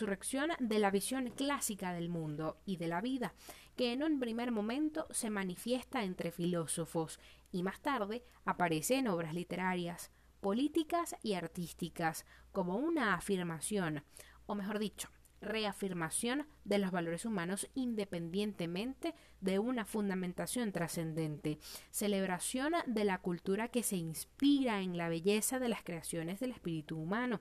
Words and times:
resurrección 0.00 0.50
de 0.58 0.78
la 0.78 0.90
visión 0.90 1.28
clásica 1.28 1.92
del 1.92 2.08
mundo 2.08 2.56
y 2.64 2.78
de 2.78 2.88
la 2.88 3.02
vida, 3.02 3.34
que 3.76 3.92
en 3.92 4.02
un 4.02 4.18
primer 4.18 4.50
momento 4.50 5.06
se 5.10 5.28
manifiesta 5.28 6.04
entre 6.04 6.30
filósofos 6.30 7.20
y 7.52 7.62
más 7.62 7.80
tarde 7.80 8.24
aparece 8.46 8.96
en 8.96 9.08
obras 9.08 9.34
literarias, 9.34 10.10
políticas 10.40 11.16
y 11.22 11.34
artísticas 11.34 12.24
como 12.50 12.76
una 12.76 13.12
afirmación, 13.12 14.02
o 14.46 14.54
mejor 14.54 14.78
dicho, 14.78 15.10
reafirmación 15.42 16.46
de 16.64 16.78
los 16.78 16.90
valores 16.90 17.26
humanos 17.26 17.68
independientemente 17.74 19.14
de 19.42 19.58
una 19.58 19.84
fundamentación 19.84 20.72
trascendente, 20.72 21.58
celebración 21.90 22.72
de 22.86 23.04
la 23.04 23.18
cultura 23.18 23.68
que 23.68 23.82
se 23.82 23.96
inspira 23.96 24.80
en 24.80 24.96
la 24.96 25.10
belleza 25.10 25.58
de 25.58 25.68
las 25.68 25.82
creaciones 25.82 26.40
del 26.40 26.52
espíritu 26.52 26.98
humano, 26.98 27.40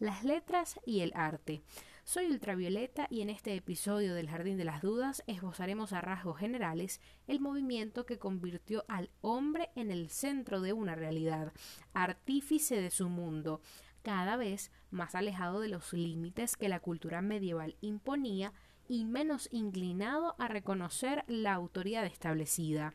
las 0.00 0.24
letras 0.24 0.80
y 0.84 1.00
el 1.00 1.12
arte. 1.14 1.62
Soy 2.04 2.26
Ultravioleta 2.26 3.06
y 3.10 3.20
en 3.20 3.30
este 3.30 3.54
episodio 3.54 4.14
del 4.14 4.28
Jardín 4.28 4.56
de 4.56 4.64
las 4.64 4.82
Dudas 4.82 5.22
esbozaremos 5.26 5.92
a 5.92 6.00
rasgos 6.00 6.38
generales 6.38 7.00
el 7.28 7.40
movimiento 7.40 8.06
que 8.06 8.18
convirtió 8.18 8.84
al 8.88 9.10
hombre 9.20 9.70
en 9.76 9.90
el 9.90 10.10
centro 10.10 10.60
de 10.60 10.72
una 10.72 10.94
realidad, 10.94 11.52
artífice 11.92 12.80
de 12.80 12.90
su 12.90 13.08
mundo, 13.08 13.60
cada 14.02 14.36
vez 14.36 14.72
más 14.90 15.14
alejado 15.14 15.60
de 15.60 15.68
los 15.68 15.92
límites 15.92 16.56
que 16.56 16.68
la 16.68 16.80
cultura 16.80 17.20
medieval 17.22 17.76
imponía 17.80 18.52
y 18.88 19.04
menos 19.04 19.48
inclinado 19.52 20.34
a 20.38 20.48
reconocer 20.48 21.24
la 21.28 21.52
autoridad 21.52 22.06
establecida. 22.06 22.92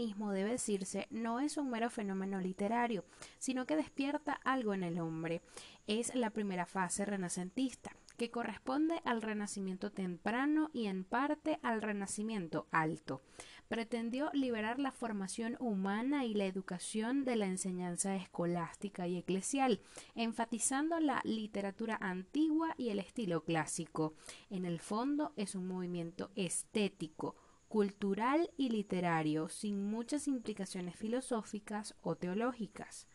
Debe 0.00 0.52
decirse, 0.52 1.06
no 1.10 1.40
es 1.40 1.58
un 1.58 1.68
mero 1.68 1.90
fenómeno 1.90 2.40
literario, 2.40 3.04
sino 3.38 3.66
que 3.66 3.76
despierta 3.76 4.32
algo 4.32 4.72
en 4.72 4.82
el 4.82 4.98
hombre. 4.98 5.42
Es 5.86 6.14
la 6.14 6.30
primera 6.30 6.64
fase 6.64 7.04
renacentista, 7.04 7.90
que 8.16 8.30
corresponde 8.30 9.02
al 9.04 9.20
Renacimiento 9.20 9.92
temprano 9.92 10.70
y 10.72 10.86
en 10.86 11.04
parte 11.04 11.58
al 11.62 11.82
Renacimiento 11.82 12.66
alto. 12.70 13.20
Pretendió 13.68 14.30
liberar 14.32 14.78
la 14.78 14.90
formación 14.90 15.56
humana 15.60 16.24
y 16.24 16.32
la 16.32 16.46
educación 16.46 17.24
de 17.24 17.36
la 17.36 17.46
enseñanza 17.46 18.16
escolástica 18.16 19.06
y 19.06 19.18
eclesial, 19.18 19.80
enfatizando 20.14 20.98
la 20.98 21.20
literatura 21.24 21.98
antigua 22.00 22.74
y 22.78 22.88
el 22.88 23.00
estilo 23.00 23.44
clásico. 23.44 24.14
En 24.48 24.64
el 24.64 24.80
fondo 24.80 25.32
es 25.36 25.54
un 25.54 25.68
movimiento 25.68 26.30
estético, 26.36 27.36
cultural 27.70 28.50
y 28.56 28.70
literario, 28.70 29.48
sin 29.48 29.88
muchas 29.88 30.26
implicaciones 30.26 30.96
filosóficas 30.96 31.94
o 32.02 32.16
teológicas. 32.16 33.06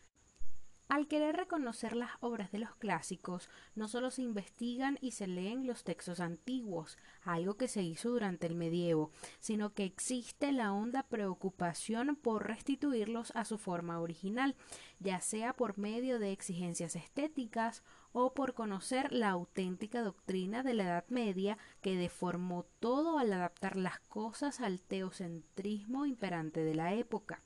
Al 0.88 1.08
querer 1.08 1.36
reconocer 1.36 1.95
las 1.95 2.11
obras 2.19 2.52
de 2.52 2.59
los 2.59 2.75
clásicos, 2.75 3.50
no 3.73 3.88
solo 3.88 4.11
se 4.11 4.21
investigan 4.21 4.99
y 5.02 5.11
se 5.11 5.26
leen 5.26 5.65
los 5.65 5.83
textos 5.83 6.20
antiguos, 6.20 6.99
algo 7.23 7.58
que 7.58 7.67
se 7.67 7.82
hizo 7.82 8.11
durante 8.11 8.45
el 8.45 8.54
medievo, 8.54 9.09
sino 9.39 9.73
que 9.73 9.83
existe 9.83 10.52
la 10.52 10.73
honda 10.73 11.02
preocupación 11.02 12.15
por 12.15 12.45
restituirlos 12.45 13.32
a 13.36 13.45
su 13.45 13.58
forma 13.58 13.99
original, 13.99 14.55
ya 14.99 15.21
sea 15.21 15.54
por 15.54 15.80
medio 15.80 16.20
de 16.20 16.32
exigencias 16.32 16.95
estéticas 16.95 17.82
o 18.11 18.36
por 18.36 18.54
conocer 18.54 19.11
la 19.11 19.30
auténtica 19.32 20.04
doctrina 20.04 20.61
de 20.61 20.76
la 20.76 20.83
Edad 20.83 21.05
Media 21.09 21.58
que 21.82 21.98
deformó 21.98 22.64
todo 22.80 23.17
al 23.17 23.33
adaptar 23.33 23.76
las 23.76 23.99
cosas 24.02 24.61
al 24.61 24.82
teocentrismo 24.82 26.05
imperante 26.05 26.64
de 26.64 26.76
la 26.76 26.93
época. 26.93 27.42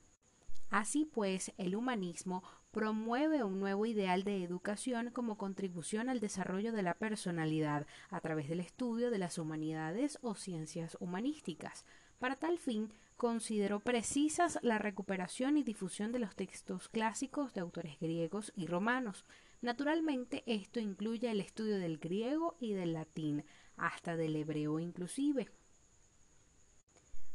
Así 0.70 1.06
pues, 1.06 1.52
el 1.58 1.76
humanismo 1.76 2.44
promueve 2.80 3.44
un 3.44 3.60
nuevo 3.60 3.86
ideal 3.86 4.24
de 4.24 4.42
educación 4.42 5.10
como 5.12 5.38
contribución 5.38 6.08
al 6.08 6.22
desarrollo 6.22 6.72
de 6.72 6.82
la 6.82 6.94
personalidad 6.94 7.86
a 8.10 8.22
través 8.22 8.48
del 8.48 8.62
estudio 8.62 9.12
de 9.12 9.18
las 9.18 9.38
humanidades 9.38 10.18
o 10.22 10.34
ciencias 10.34 10.96
humanísticas. 11.02 11.84
Para 12.20 12.38
tal 12.38 12.58
fin, 12.58 12.94
consideró 13.18 13.82
precisas 13.82 14.60
la 14.62 14.78
recuperación 14.78 15.58
y 15.58 15.64
difusión 15.64 16.14
de 16.14 16.20
los 16.20 16.38
textos 16.38 16.88
clásicos 16.88 17.54
de 17.54 17.60
autores 17.60 18.00
griegos 18.00 18.54
y 18.56 18.66
romanos. 18.66 19.26
Naturalmente, 19.60 20.44
esto 20.46 20.80
incluye 20.80 21.30
el 21.30 21.42
estudio 21.42 21.80
del 21.80 21.98
griego 21.98 22.56
y 22.62 22.72
del 22.72 22.94
latín, 22.94 23.44
hasta 23.76 24.16
del 24.16 24.38
hebreo 24.38 24.80
inclusive. 24.80 25.50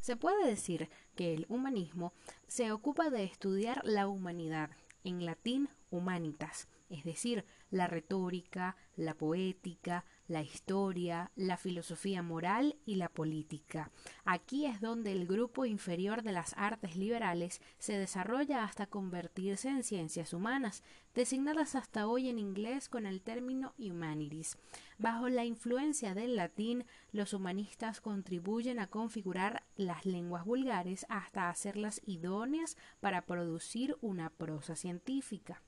Se 0.00 0.16
puede 0.16 0.47
decir 0.47 0.88
que 1.15 1.34
el 1.34 1.44
humanismo 1.50 2.15
se 2.47 2.72
ocupa 2.72 3.10
de 3.10 3.25
estudiar 3.25 3.83
la 3.84 4.09
humanidad, 4.09 4.71
en 5.04 5.25
latín 5.25 5.69
humanitas, 5.91 6.69
es 6.88 7.04
decir, 7.04 7.44
la 7.70 7.87
retórica, 7.87 8.76
la 8.97 9.15
poética, 9.15 10.04
la 10.27 10.43
historia, 10.43 11.31
la 11.37 11.57
filosofía 11.57 12.23
moral 12.23 12.77
y 12.87 12.97
la 12.97 13.09
política. 13.09 13.91
Aquí 14.25 14.67
es 14.67 14.81
donde 14.81 15.12
el 15.12 15.27
grupo 15.27 15.67
inferior 15.67 16.23
de 16.23 16.33
las 16.33 16.55
artes 16.57 16.97
liberales 16.97 17.61
se 17.79 17.99
desarrolla 17.99 18.65
hasta 18.65 18.87
convertirse 18.87 19.69
en 19.69 19.83
ciencias 19.83 20.33
humanas, 20.33 20.83
designadas 21.15 21.75
hasta 21.75 22.07
hoy 22.07 22.29
en 22.29 22.39
inglés 22.39 22.89
con 22.89 23.07
el 23.07 23.23
término 23.23 23.75
humanities. 23.79 24.57
Bajo 24.99 25.29
la 25.29 25.45
influencia 25.45 26.15
del 26.15 26.37
latín, 26.37 26.84
los 27.13 27.34
humanistas 27.34 28.01
contribuyen 28.01 28.79
a 28.79 28.89
configurar 28.89 29.63
las 29.77 30.07
lenguas 30.07 30.45
vulgares 30.45 31.07
hasta 31.09 31.51
hacerlas 31.51 32.01
idóneas 32.07 32.77
para 33.01 33.27
producir 33.27 33.97
una 34.01 34.31
prosa 34.31 34.77
científica. 34.77 35.63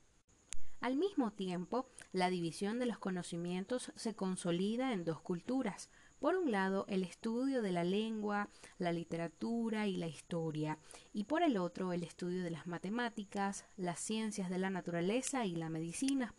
Al 0.80 0.96
mismo 0.96 1.32
tiempo, 1.32 1.86
la 2.12 2.30
división 2.30 2.78
de 2.78 2.86
los 2.86 2.98
conocimientos 2.98 3.92
se 3.96 4.14
consolida 4.14 4.92
en 4.92 5.04
dos 5.04 5.20
culturas. 5.20 5.90
Por 6.20 6.36
un 6.36 6.50
lado, 6.50 6.86
el 6.88 7.02
estudio 7.02 7.62
de 7.62 7.72
la 7.72 7.84
lengua, 7.84 8.48
la 8.78 8.92
literatura 8.92 9.86
y 9.86 9.96
la 9.96 10.06
historia, 10.06 10.78
y 11.12 11.24
por 11.24 11.42
el 11.42 11.56
otro, 11.56 11.92
el 11.92 12.02
estudio 12.02 12.42
de 12.42 12.50
las 12.50 12.66
matemáticas, 12.66 13.64
las 13.76 14.00
ciencias 14.00 14.48
de 14.48 14.58
la 14.58 14.70
naturaleza 14.70 15.44
y 15.44 15.56
la 15.56 15.68
medicina. 15.68 16.34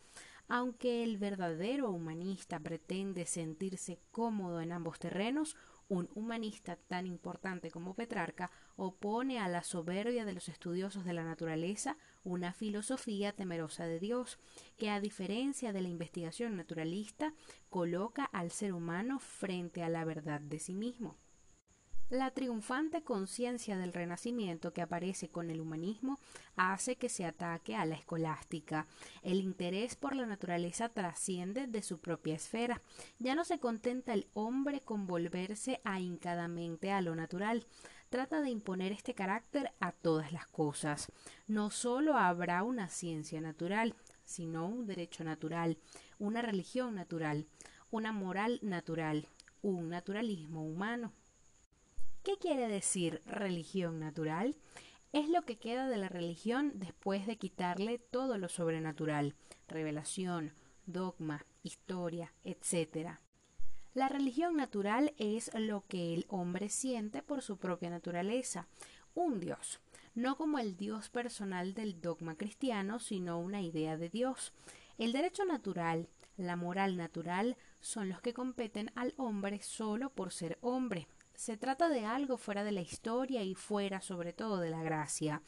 Aunque 0.48 1.04
el 1.04 1.18
verdadero 1.18 1.92
humanista 1.92 2.60
pretende 2.60 3.26
sentirse 3.26 4.00
cómodo 4.12 4.62
en 4.62 4.72
ambos 4.72 4.98
terrenos, 4.98 5.58
un 5.90 6.10
humanista 6.16 6.76
tan 6.76 7.06
importante 7.06 7.70
como 7.70 7.96
Petrarca 7.96 8.50
opone 8.76 9.40
a 9.40 9.48
la 9.48 9.64
soberbia 9.64 10.26
de 10.26 10.34
los 10.34 10.48
estudiosos 10.50 11.06
de 11.06 11.14
la 11.14 11.24
naturaleza 11.24 11.98
una 12.24 12.54
filosofía 12.54 13.34
temerosa 13.34 13.86
de 13.86 14.00
Dios, 14.00 14.40
que 14.78 14.90
a 14.90 15.00
diferencia 15.00 15.74
de 15.74 15.82
la 15.82 15.90
investigación 15.90 16.56
naturalista, 16.56 17.34
coloca 17.70 18.26
al 18.26 18.52
ser 18.52 18.74
humano 18.74 19.20
frente 19.20 19.84
a 19.84 19.90
la 19.90 20.06
verdad 20.06 20.42
de 20.42 20.60
sí 20.60 20.74
mismo. 20.74 21.16
La 22.10 22.32
triunfante 22.32 23.04
conciencia 23.04 23.78
del 23.78 23.92
Renacimiento 23.92 24.72
que 24.72 24.82
aparece 24.82 25.28
con 25.28 25.52
el 25.52 25.60
humanismo 25.60 26.18
hace 26.56 26.96
que 26.96 27.10
se 27.10 27.26
ataque 27.26 27.76
a 27.76 27.84
la 27.84 27.96
escolástica. 27.96 28.88
El 29.24 29.42
interés 29.42 29.98
por 29.98 30.16
la 30.16 30.26
naturaleza 30.26 30.88
trasciende 30.88 31.68
de 31.68 31.82
su 31.82 32.00
propia 32.00 32.36
esfera. 32.36 32.82
Ya 33.20 33.36
no 33.36 33.44
se 33.44 33.60
contenta 33.60 34.14
el 34.14 34.28
hombre 34.34 34.80
con 34.80 35.06
volverse 35.06 35.82
ahincadamente 35.84 36.94
a 36.94 37.02
lo 37.02 37.14
natural. 37.14 37.66
Trata 38.10 38.42
de 38.42 38.50
imponer 38.50 38.94
este 38.94 39.14
carácter 39.14 39.72
a 39.82 39.92
todas 39.92 40.32
las 40.32 40.48
cosas. 40.48 41.12
No 41.48 41.70
solo 41.70 42.16
habrá 42.16 42.64
una 42.64 42.88
ciencia 42.88 43.42
natural, 43.42 43.96
sino 44.24 44.66
un 44.66 44.88
derecho 44.88 45.26
natural, 45.26 45.78
una 46.18 46.42
religión 46.42 46.96
natural, 46.96 47.48
una 47.92 48.14
moral 48.14 48.60
natural, 48.62 49.28
un 49.62 49.90
naturalismo 49.90 50.66
humano. 50.66 51.12
¿Qué 52.24 52.38
quiere 52.38 52.68
decir 52.68 53.22
religión 53.26 54.00
natural? 54.00 54.56
Es 55.12 55.30
lo 55.30 55.42
que 55.44 55.58
queda 55.58 55.90
de 55.90 55.98
la 55.98 56.10
religión 56.10 56.74
después 56.76 57.28
de 57.28 57.38
quitarle 57.38 58.00
todo 58.00 58.38
lo 58.38 58.50
sobrenatural, 58.50 59.36
revelación, 59.68 60.54
dogma, 60.86 61.46
historia, 61.64 62.34
etc. 62.44 63.18
La 63.98 64.10
religión 64.10 64.56
natural 64.56 65.16
es 65.18 65.50
lo 65.56 65.84
que 65.88 66.14
el 66.14 66.28
hombre 66.30 66.70
siente 66.70 67.24
por 67.24 67.42
su 67.42 67.58
propia 67.58 67.90
naturaleza, 67.90 68.68
un 69.16 69.40
Dios, 69.40 69.80
no 70.14 70.38
como 70.38 70.60
el 70.60 70.78
Dios 70.78 71.10
personal 71.10 71.74
del 71.74 72.00
dogma 72.00 72.36
cristiano, 72.36 73.00
sino 73.00 73.40
una 73.40 73.64
idea 73.64 73.98
de 73.98 74.10
Dios. 74.10 74.54
El 75.00 75.14
derecho 75.14 75.46
natural, 75.46 76.10
la 76.36 76.56
moral 76.56 76.96
natural, 76.96 77.58
son 77.80 78.10
los 78.10 78.22
que 78.22 78.36
competen 78.36 78.92
al 78.94 79.16
hombre 79.18 79.64
solo 79.64 80.12
por 80.12 80.32
ser 80.32 80.60
hombre, 80.62 81.08
se 81.34 81.58
trata 81.58 81.90
de 81.90 82.06
algo 82.06 82.38
fuera 82.38 82.64
de 82.64 82.74
la 82.74 82.82
historia 82.82 83.42
y 83.42 83.56
fuera 83.56 84.02
sobre 84.02 84.32
todo 84.32 84.58
de 84.58 84.70
la 84.70 84.84
gracia. 84.84 85.42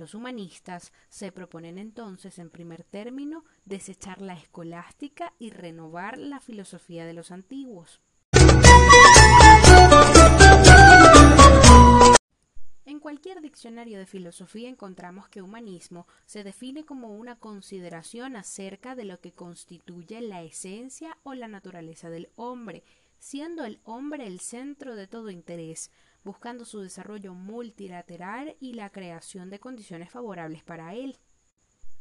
Los 0.00 0.14
humanistas 0.14 0.94
se 1.10 1.30
proponen 1.30 1.76
entonces, 1.76 2.38
en 2.38 2.48
primer 2.48 2.84
término, 2.84 3.44
desechar 3.66 4.22
la 4.22 4.32
escolástica 4.32 5.34
y 5.38 5.50
renovar 5.50 6.16
la 6.16 6.40
filosofía 6.40 7.04
de 7.04 7.12
los 7.12 7.30
antiguos. 7.30 8.00
en 12.86 12.98
cualquier 12.98 13.42
diccionario 13.42 13.98
de 13.98 14.06
filosofía 14.06 14.70
encontramos 14.70 15.28
que 15.28 15.42
humanismo 15.42 16.06
se 16.24 16.44
define 16.44 16.86
como 16.86 17.14
una 17.14 17.36
consideración 17.36 18.36
acerca 18.36 18.94
de 18.94 19.04
lo 19.04 19.20
que 19.20 19.32
constituye 19.32 20.22
la 20.22 20.42
esencia 20.42 21.18
o 21.24 21.34
la 21.34 21.46
naturaleza 21.46 22.08
del 22.08 22.30
hombre, 22.36 22.84
siendo 23.18 23.66
el 23.66 23.80
hombre 23.84 24.26
el 24.26 24.40
centro 24.40 24.96
de 24.96 25.06
todo 25.06 25.28
interés, 25.28 25.90
buscando 26.24 26.64
su 26.64 26.80
desarrollo 26.80 27.34
multilateral 27.34 28.56
y 28.60 28.74
la 28.74 28.90
creación 28.90 29.50
de 29.50 29.60
condiciones 29.60 30.10
favorables 30.10 30.62
para 30.62 30.94
él. 30.94 31.16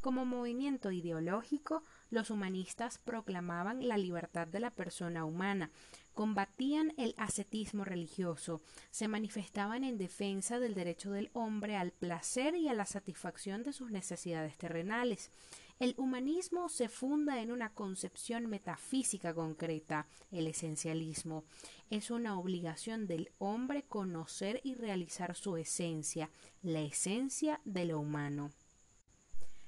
Como 0.01 0.23
movimiento 0.23 0.91
ideológico, 0.91 1.83
los 2.09 2.29
humanistas 2.29 2.97
proclamaban 2.99 3.85
la 3.85 3.97
libertad 3.97 4.47
de 4.47 4.61
la 4.61 4.71
persona 4.71 5.25
humana, 5.25 5.71
combatían 6.13 6.93
el 6.97 7.13
ascetismo 7.17 7.83
religioso, 7.83 8.61
se 8.91 9.09
manifestaban 9.09 9.83
en 9.83 9.97
defensa 9.97 10.57
del 10.59 10.73
derecho 10.73 11.11
del 11.11 11.29
hombre 11.33 11.75
al 11.75 11.91
placer 11.91 12.55
y 12.55 12.69
a 12.69 12.73
la 12.73 12.85
satisfacción 12.85 13.63
de 13.63 13.73
sus 13.73 13.91
necesidades 13.91 14.57
terrenales. 14.57 15.31
El 15.79 15.95
humanismo 15.95 16.67
se 16.67 16.89
funda 16.89 17.41
en 17.41 17.53
una 17.53 17.73
concepción 17.73 18.47
metafísica 18.47 19.33
concreta, 19.33 20.07
el 20.29 20.47
esencialismo. 20.47 21.45
Es 21.89 22.11
una 22.11 22.37
obligación 22.37 23.07
del 23.07 23.31
hombre 23.37 23.83
conocer 23.83 24.59
y 24.65 24.75
realizar 24.75 25.37
su 25.37 25.55
esencia, 25.55 26.29
la 26.63 26.81
esencia 26.81 27.61
de 27.63 27.85
lo 27.85 28.01
humano. 28.01 28.51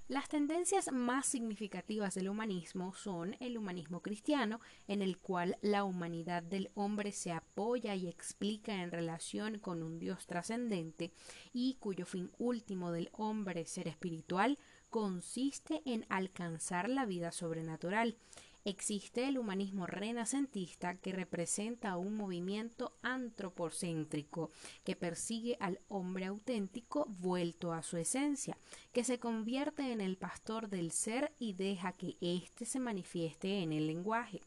Las 0.10 0.28
tendencias 0.28 0.92
más 0.92 1.28
significativas 1.28 2.16
del 2.16 2.28
humanismo 2.28 2.94
son 2.94 3.38
el 3.40 3.58
humanismo 3.58 4.02
cristiano, 4.02 4.60
en 4.90 5.02
el 5.02 5.18
cual 5.18 5.58
la 5.62 5.86
humanidad 5.86 6.44
del 6.44 6.69
hombre 6.74 7.13
se 7.13 7.31
apoya 7.31 7.96
y 7.96 8.10
explica 8.10 8.84
en 8.84 8.92
relación 8.92 9.60
con 9.60 9.81
un 9.81 9.98
Dios 10.00 10.28
trascendente 10.28 11.13
y 11.54 11.75
cuyo 11.75 12.06
fin 12.06 12.30
último 12.38 12.92
del 12.92 13.10
hombre 13.13 13.63
ser 13.63 13.88
espiritual 13.88 14.58
consiste 14.92 15.82
en 15.86 16.06
alcanzar 16.10 16.90
la 16.90 17.06
vida 17.06 17.32
sobrenatural. 17.32 18.16
Existe 18.64 19.28
el 19.28 19.40
humanismo 19.40 19.88
renacentista 19.88 20.96
que 20.96 21.14
representa 21.14 21.98
un 21.98 22.16
movimiento 22.16 22.94
antropocéntrico 23.02 24.52
que 24.84 24.96
persigue 24.96 25.58
al 25.60 25.80
hombre 25.88 26.26
auténtico 26.26 27.08
vuelto 27.08 27.74
a 27.74 27.82
su 27.82 27.98
esencia, 27.98 28.56
que 28.92 29.04
se 29.04 29.18
convierte 29.18 29.92
en 29.92 30.00
el 30.00 30.18
pastor 30.18 30.70
del 30.70 30.92
ser 30.92 31.34
y 31.40 31.54
deja 31.54 31.94
que 31.94 32.18
éste 32.22 32.66
se 32.66 32.80
manifieste 32.80 33.64
en 33.64 33.74
el 33.74 33.88
lenguaje. 33.88 34.42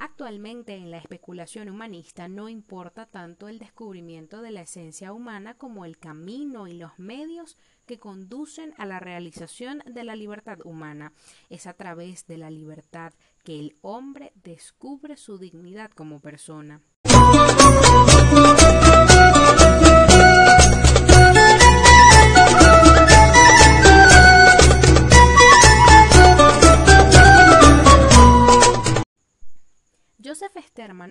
Actualmente 0.00 0.76
en 0.76 0.92
la 0.92 0.98
especulación 0.98 1.68
humanista 1.68 2.28
no 2.28 2.48
importa 2.48 3.06
tanto 3.06 3.48
el 3.48 3.58
descubrimiento 3.58 4.42
de 4.42 4.52
la 4.52 4.60
esencia 4.60 5.12
humana 5.12 5.54
como 5.54 5.84
el 5.84 5.98
camino 5.98 6.68
y 6.68 6.74
los 6.74 6.96
medios 7.00 7.56
que 7.84 7.98
conducen 7.98 8.74
a 8.78 8.86
la 8.86 9.00
realización 9.00 9.82
de 9.86 10.04
la 10.04 10.14
libertad 10.14 10.60
humana. 10.64 11.12
Es 11.50 11.66
a 11.66 11.72
través 11.74 12.28
de 12.28 12.38
la 12.38 12.48
libertad 12.48 13.12
que 13.42 13.58
el 13.58 13.76
hombre 13.80 14.32
descubre 14.36 15.16
su 15.16 15.36
dignidad 15.36 15.90
como 15.90 16.20
persona. 16.20 16.80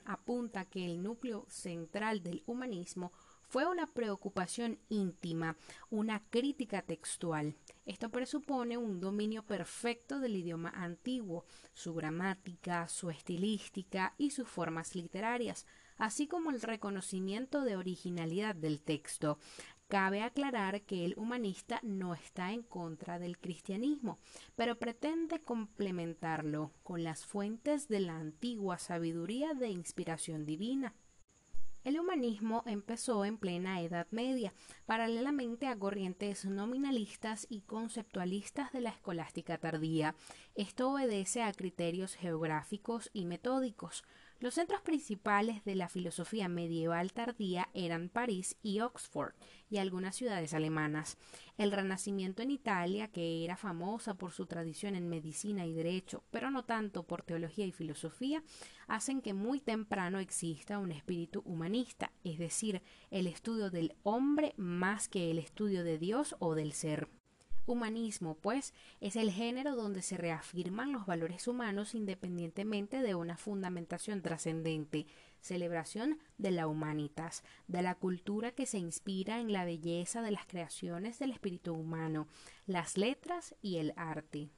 Apunta 0.06 0.66
que 0.66 0.86
el 0.86 1.04
núcleo 1.04 1.46
central 1.50 2.24
del 2.24 2.42
humanismo 2.48 3.12
fue 3.48 3.66
una 3.66 3.88
preocupación 3.88 4.80
íntima, 4.90 5.56
una 5.90 6.22
crítica 6.30 6.82
textual. 6.82 7.56
Esto 7.86 8.10
presupone 8.10 8.78
un 8.78 9.00
dominio 9.00 9.44
perfecto 9.44 10.20
del 10.20 10.36
idioma 10.36 10.70
antiguo, 10.70 11.46
su 11.74 11.94
gramática, 11.94 12.88
su 12.88 13.10
estilística 13.10 14.16
y 14.18 14.32
sus 14.32 14.48
formas 14.48 14.96
literarias, 14.96 15.66
así 15.98 16.28
como 16.28 16.50
el 16.50 16.62
reconocimiento 16.62 17.62
de 17.62 17.78
originalidad 17.78 18.56
del 18.56 18.82
texto, 18.82 19.40
Cabe 19.88 20.22
aclarar 20.22 20.82
que 20.82 21.06
el 21.06 21.14
humanista 21.18 21.80
no 21.82 22.14
está 22.14 22.52
en 22.52 22.62
contra 22.62 23.20
del 23.20 23.38
cristianismo, 23.38 24.20
pero 24.56 24.78
pretende 24.78 25.40
complementarlo 25.40 26.74
con 26.84 27.06
las 27.06 27.26
fuentes 27.26 27.88
de 27.88 28.02
la 28.02 28.18
antigua 28.18 28.80
sabiduría 28.80 29.54
de 29.54 29.70
inspiración 29.70 30.46
divina. 30.46 30.94
El 31.86 32.02
humanismo 32.02 32.64
empezó 32.66 33.24
en 33.24 33.38
plena 33.38 33.82
Edad 33.82 34.08
Media, 34.12 34.54
paralelamente 34.86 35.68
a 35.68 35.80
corrientes 35.80 36.44
nominalistas 36.44 37.48
y 37.50 37.62
conceptualistas 37.62 38.74
de 38.74 38.82
la 38.82 38.90
escolástica 38.90 39.58
tardía. 39.58 40.16
Esto 40.54 40.92
obedece 40.92 41.44
a 41.44 41.54
criterios 41.54 42.16
geográficos 42.16 43.10
y 43.14 43.24
metódicos. 43.24 44.04
Los 44.40 44.54
centros 44.54 44.82
principales 44.82 45.66
de 45.66 45.74
la 45.74 45.90
filosofía 45.90 46.48
medieval 46.48 47.12
tardía 47.12 47.70
eran 47.74 48.08
París 48.08 48.56
y 48.62 48.82
Oxford, 48.82 49.34
y 49.68 49.78
algunas 49.78 50.16
ciudades 50.16 50.54
alemanas. 50.54 51.18
El 51.58 51.72
Renacimiento 51.72 52.44
en 52.44 52.52
Italia, 52.52 53.08
que 53.08 53.44
era 53.44 53.58
famosa 53.58 54.14
por 54.14 54.34
su 54.34 54.46
tradición 54.46 54.94
en 54.94 55.10
medicina 55.10 55.66
y 55.66 55.74
derecho, 55.74 56.24
pero 56.30 56.52
no 56.52 56.66
tanto 56.66 57.02
por 57.02 57.24
teología 57.24 57.66
y 57.66 57.72
filosofía, 57.72 58.44
hacen 58.88 59.24
que 59.24 59.34
muy 59.34 59.60
temprano 59.60 60.20
exista 60.20 60.78
un 60.78 60.92
espíritu 60.92 61.42
humanista, 61.44 62.12
es 62.24 62.38
decir, 62.38 62.84
el 63.10 63.26
estudio 63.26 63.72
del 63.72 63.96
hombre 64.04 64.54
más 64.56 65.10
que 65.10 65.32
el 65.32 65.40
estudio 65.40 65.84
de 65.84 65.98
Dios 65.98 66.36
o 66.38 66.54
del 66.54 66.74
ser. 66.74 67.10
Humanismo, 67.68 68.36
pues, 68.36 68.74
es 69.02 69.18
el 69.18 69.30
género 69.30 69.76
donde 69.76 70.02
se 70.02 70.16
reafirman 70.16 70.94
los 70.94 71.06
valores 71.06 71.50
humanos 71.50 71.94
independientemente 71.96 73.02
de 73.02 73.14
una 73.14 73.36
fundamentación 73.36 74.22
trascendente, 74.22 75.06
celebración 75.42 76.18
de 76.38 76.52
la 76.52 76.66
humanitas, 76.66 77.44
de 77.68 77.82
la 77.82 77.96
cultura 77.96 78.54
que 78.54 78.66
se 78.66 78.78
inspira 78.78 79.42
en 79.42 79.52
la 79.52 79.66
belleza 79.66 80.22
de 80.22 80.32
las 80.32 80.46
creaciones 80.46 81.20
del 81.20 81.32
espíritu 81.32 81.74
humano, 81.74 82.28
las 82.66 82.98
letras 82.98 83.54
y 83.62 83.78
el 83.78 83.94
arte. 83.98 84.50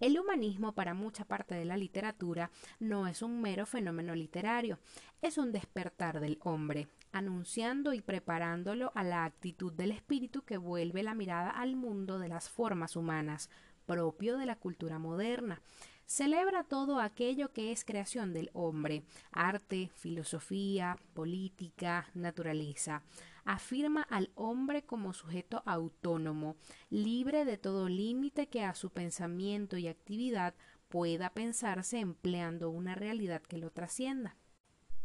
El 0.00 0.16
humanismo 0.16 0.76
para 0.76 0.94
mucha 0.94 1.24
parte 1.24 1.56
de 1.56 1.64
la 1.64 1.76
literatura 1.76 2.52
no 2.78 3.08
es 3.08 3.20
un 3.20 3.40
mero 3.40 3.66
fenómeno 3.66 4.14
literario, 4.14 4.78
es 5.22 5.38
un 5.38 5.50
despertar 5.50 6.20
del 6.20 6.38
hombre, 6.42 6.86
anunciando 7.10 7.92
y 7.92 8.00
preparándolo 8.00 8.92
a 8.94 9.02
la 9.02 9.24
actitud 9.24 9.72
del 9.72 9.90
espíritu 9.90 10.42
que 10.42 10.56
vuelve 10.56 11.02
la 11.02 11.14
mirada 11.14 11.50
al 11.50 11.74
mundo 11.74 12.20
de 12.20 12.28
las 12.28 12.48
formas 12.48 12.94
humanas, 12.94 13.50
propio 13.86 14.38
de 14.38 14.46
la 14.46 14.54
cultura 14.54 15.00
moderna. 15.00 15.62
Celebra 16.06 16.62
todo 16.62 17.00
aquello 17.00 17.52
que 17.52 17.72
es 17.72 17.84
creación 17.84 18.32
del 18.32 18.50
hombre, 18.52 19.02
arte, 19.32 19.90
filosofía, 19.94 20.96
política, 21.12 22.08
naturaleza. 22.14 23.02
Afirma 23.50 24.02
al 24.02 24.30
hombre 24.34 24.84
como 24.84 25.14
sujeto 25.14 25.62
autónomo, 25.64 26.58
libre 26.90 27.46
de 27.46 27.56
todo 27.56 27.88
límite 27.88 28.50
que 28.50 28.62
a 28.62 28.74
su 28.74 28.90
pensamiento 28.90 29.78
y 29.78 29.88
actividad 29.88 30.54
pueda 30.90 31.30
pensarse 31.30 31.98
empleando 31.98 32.68
una 32.68 32.94
realidad 32.94 33.40
que 33.40 33.56
lo 33.56 33.70
trascienda. 33.70 34.36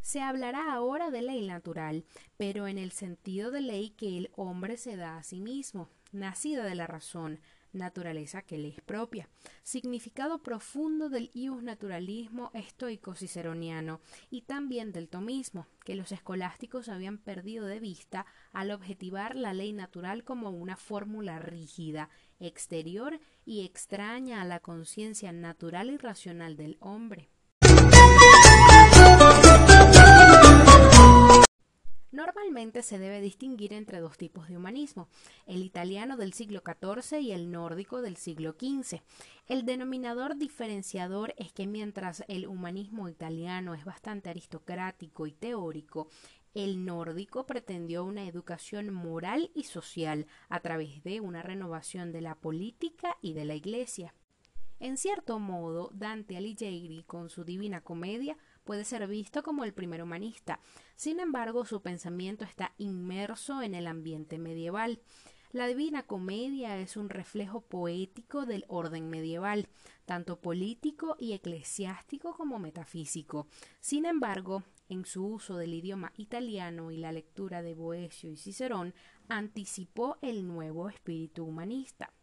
Se 0.02 0.20
hablará 0.20 0.74
ahora 0.74 1.10
de 1.10 1.22
ley 1.22 1.48
natural, 1.48 2.04
pero 2.36 2.68
en 2.68 2.78
el 2.78 2.92
sentido 2.92 3.50
de 3.50 3.62
ley 3.62 3.92
que 3.92 4.18
el 4.18 4.30
hombre 4.36 4.76
se 4.76 4.98
da 4.98 5.16
a 5.16 5.24
sí 5.24 5.40
mismo, 5.40 5.88
nacida 6.12 6.66
de 6.66 6.76
la 6.76 6.86
razón, 6.86 7.40
naturaleza 7.74 8.42
que 8.42 8.58
le 8.58 8.70
es 8.70 8.82
propia, 8.82 9.30
significado 9.64 10.42
profundo 10.42 11.10
del 11.10 11.30
ius 11.34 11.62
naturalismo 11.64 12.52
estoico 12.54 13.16
ciceroniano 13.16 14.02
y 14.30 14.44
también 14.44 14.92
del 14.92 15.10
tomismo, 15.10 15.68
que 15.84 15.96
los 15.96 16.12
escolásticos 16.12 16.90
habían 16.90 17.18
perdido 17.18 17.66
de 17.66 17.80
vista 17.80 18.26
al 18.52 18.72
objetivar 18.72 19.36
la 19.36 19.54
ley 19.54 19.74
natural 19.74 20.24
como 20.24 20.52
una 20.52 20.78
fórmula 20.78 21.40
rígida, 21.40 22.10
exterior 22.40 23.20
y 23.46 23.66
extraña 23.66 24.42
a 24.42 24.46
la 24.46 24.60
conciencia 24.60 25.32
natural 25.32 25.90
y 25.90 25.98
racional 25.98 26.56
del 26.56 26.78
hombre. 26.80 27.33
Normalmente 32.14 32.84
se 32.84 33.00
debe 33.00 33.22
distinguir 33.22 33.74
entre 33.74 34.00
dos 34.00 34.20
tipos 34.20 34.48
de 34.48 34.56
humanismo, 34.56 35.08
el 35.48 35.64
italiano 35.64 36.16
del 36.16 36.34
siglo 36.34 36.62
XIV 36.64 37.20
y 37.20 37.32
el 37.32 37.52
nórdico 37.52 38.04
del 38.04 38.18
siglo 38.18 38.52
XV. 38.52 39.02
El 39.48 39.66
denominador 39.66 40.38
diferenciador 40.38 41.34
es 41.38 41.52
que 41.54 41.66
mientras 41.66 42.24
el 42.28 42.46
humanismo 42.46 43.10
italiano 43.10 43.74
es 43.74 43.84
bastante 43.84 44.30
aristocrático 44.30 45.26
y 45.26 45.32
teórico, 45.32 46.08
el 46.54 46.86
nórdico 46.86 47.48
pretendió 47.48 48.06
una 48.06 48.28
educación 48.28 48.94
moral 48.94 49.50
y 49.56 49.64
social 49.64 50.28
a 50.50 50.60
través 50.60 51.04
de 51.04 51.20
una 51.20 51.42
renovación 51.42 52.12
de 52.12 52.22
la 52.22 52.36
política 52.36 53.18
y 53.24 53.34
de 53.34 53.46
la 53.46 53.56
iglesia. 53.56 54.14
En 54.80 54.98
cierto 54.98 55.40
modo, 55.40 55.90
Dante 55.94 56.38
Alighieri, 56.38 57.06
con 57.08 57.32
su 57.32 57.44
Divina 57.44 57.82
Comedia, 57.82 58.38
puede 58.64 58.86
ser 58.86 59.08
visto 59.08 59.44
como 59.44 59.64
el 59.64 59.74
primer 59.74 60.02
humanista. 60.02 60.60
Sin 60.96 61.20
embargo, 61.20 61.66
su 61.66 61.82
pensamiento 61.82 62.46
está 62.46 62.74
inmerso 62.78 63.62
en 63.62 63.76
el 63.76 63.88
ambiente 63.88 64.38
medieval. 64.38 65.00
La 65.52 65.68
Divina 65.68 66.02
Comedia 66.02 66.80
es 66.80 66.98
un 66.98 67.10
reflejo 67.10 67.62
poético 67.62 68.48
del 68.48 68.66
orden 68.68 69.10
medieval, 69.10 69.68
tanto 70.06 70.42
político 70.42 71.16
y 71.20 71.34
eclesiástico 71.34 72.36
como 72.36 72.58
metafísico. 72.58 73.46
Sin 73.80 74.06
embargo, 74.06 74.64
en 74.90 75.06
su 75.06 75.26
uso 75.26 75.58
del 75.58 75.76
idioma 75.76 76.12
italiano 76.18 76.90
y 76.90 76.98
la 76.98 77.12
lectura 77.12 77.62
de 77.62 77.76
Boecio 77.76 78.32
y 78.32 78.38
Cicerón, 78.38 78.96
anticipó 79.28 80.18
el 80.22 80.48
nuevo 80.48 80.90
espíritu 80.90 81.46
humanista. 81.46 82.14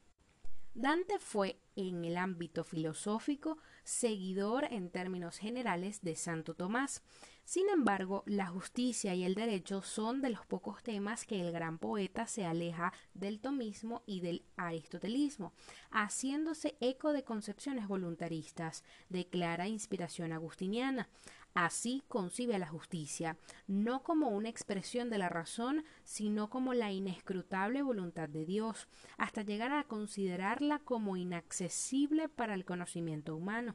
Dante 0.75 1.19
fue, 1.19 1.61
en 1.77 2.05
el 2.05 2.17
ámbito 2.17 2.65
filosófico, 2.65 3.59
seguidor 3.85 4.65
en 4.71 4.91
términos 4.91 5.39
generales 5.39 6.01
de 6.03 6.17
Santo 6.17 6.55
Tomás. 6.55 7.03
Sin 7.45 7.69
embargo, 7.69 8.23
la 8.27 8.47
justicia 8.47 9.15
y 9.15 9.25
el 9.25 9.35
derecho 9.35 9.83
son 9.83 10.21
de 10.21 10.31
los 10.31 10.47
pocos 10.47 10.85
temas 10.85 11.25
que 11.25 11.41
el 11.41 11.51
gran 11.51 11.79
poeta 11.79 12.27
se 12.27 12.47
aleja 12.47 12.93
del 13.13 13.41
tomismo 13.41 14.03
y 14.07 14.21
del 14.21 14.45
aristotelismo, 14.57 15.53
haciéndose 15.91 16.77
eco 16.81 17.13
de 17.13 17.25
concepciones 17.25 17.89
voluntaristas 17.89 18.85
de 19.09 19.27
clara 19.27 19.67
inspiración 19.67 20.33
agustiniana. 20.33 21.09
Así 21.55 22.03
concibe 22.07 22.59
la 22.59 22.69
justicia, 22.69 23.37
no 23.67 24.03
como 24.03 24.29
una 24.29 24.49
expresión 24.49 25.11
de 25.11 25.19
la 25.19 25.29
razón, 25.29 25.85
sino 26.05 26.49
como 26.49 26.75
la 26.75 26.93
inescrutable 26.93 27.83
voluntad 27.83 28.29
de 28.29 28.45
Dios, 28.45 28.89
hasta 29.19 29.43
llegar 29.43 29.73
a 29.73 29.85
considerarla 29.85 30.79
como 30.79 31.17
inaccesible 31.17 32.29
para 32.29 32.55
el 32.55 32.65
conocimiento 32.65 33.35
humano. 33.35 33.75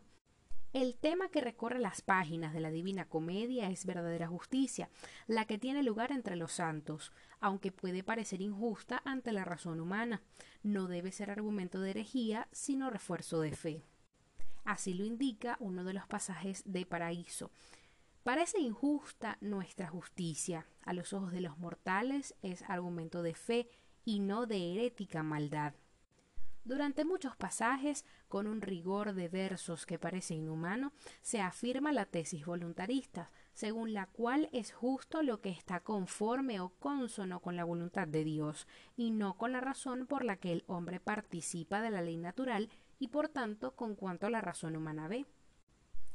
El 0.76 0.96
tema 0.96 1.30
que 1.30 1.40
recorre 1.40 1.80
las 1.80 2.02
páginas 2.02 2.54
de 2.54 2.60
la 2.60 2.70
Divina 2.70 3.08
Comedia 3.08 3.70
es 3.70 3.86
verdadera 3.86 4.28
justicia, 4.28 4.90
la 5.26 5.46
que 5.46 5.58
tiene 5.58 5.84
lugar 5.84 6.12
entre 6.12 6.36
los 6.36 6.52
santos, 6.52 7.14
aunque 7.40 7.72
puede 7.72 8.04
parecer 8.04 8.42
injusta 8.42 9.02
ante 9.06 9.32
la 9.32 9.46
razón 9.46 9.80
humana. 9.80 10.22
No 10.64 10.88
debe 10.88 11.14
ser 11.14 11.30
argumento 11.30 11.80
de 11.80 11.92
herejía, 11.92 12.50
sino 12.52 12.90
refuerzo 12.90 13.40
de 13.40 13.54
fe. 13.54 13.84
Así 14.66 14.94
lo 14.94 15.06
indica 15.06 15.58
uno 15.60 15.84
de 15.84 15.94
los 15.94 16.08
pasajes 16.08 16.64
de 16.66 16.86
Paraíso. 16.86 17.52
Parece 18.24 18.60
injusta 18.60 19.38
nuestra 19.40 19.88
justicia. 19.88 20.66
A 20.84 20.94
los 20.94 21.14
ojos 21.14 21.32
de 21.32 21.42
los 21.42 21.60
mortales 21.60 22.36
es 22.42 22.64
argumento 22.64 23.22
de 23.22 23.36
fe 23.36 23.70
y 24.04 24.20
no 24.20 24.48
de 24.48 24.74
herética 24.74 25.22
maldad. 25.22 25.76
Durante 26.64 27.06
muchos 27.06 27.36
pasajes, 27.36 28.06
con 28.28 28.48
un 28.48 28.60
rigor 28.60 29.14
de 29.14 29.30
versos 29.30 29.86
que 29.86 30.00
parece 30.00 30.34
inhumano, 30.34 30.94
se 31.22 31.40
afirma 31.40 31.92
la 31.92 32.08
tesis 32.08 32.44
voluntarista, 32.44 33.30
según 33.54 33.94
la 33.94 34.08
cual 34.08 34.50
es 34.52 34.74
justo 34.74 35.22
lo 35.22 35.42
que 35.42 35.52
está 35.52 35.82
conforme 35.82 36.60
o 36.60 36.70
consono 36.70 37.40
con 37.40 37.56
la 37.56 37.66
voluntad 37.66 38.08
de 38.08 38.24
Dios, 38.24 38.68
y 38.98 39.12
no 39.12 39.38
con 39.38 39.52
la 39.52 39.62
razón 39.62 40.08
por 40.08 40.26
la 40.26 40.38
que 40.38 40.54
el 40.54 40.64
hombre 40.66 41.00
participa 41.00 41.82
de 41.82 41.92
la 41.92 42.02
ley 42.02 42.18
natural 42.18 42.72
y 43.00 43.10
por 43.10 43.30
tanto 43.30 43.76
con 43.76 43.96
cuanto 43.96 44.30
la 44.30 44.42
razón 44.42 44.76
humana 44.76 45.08
ve. 45.08 45.26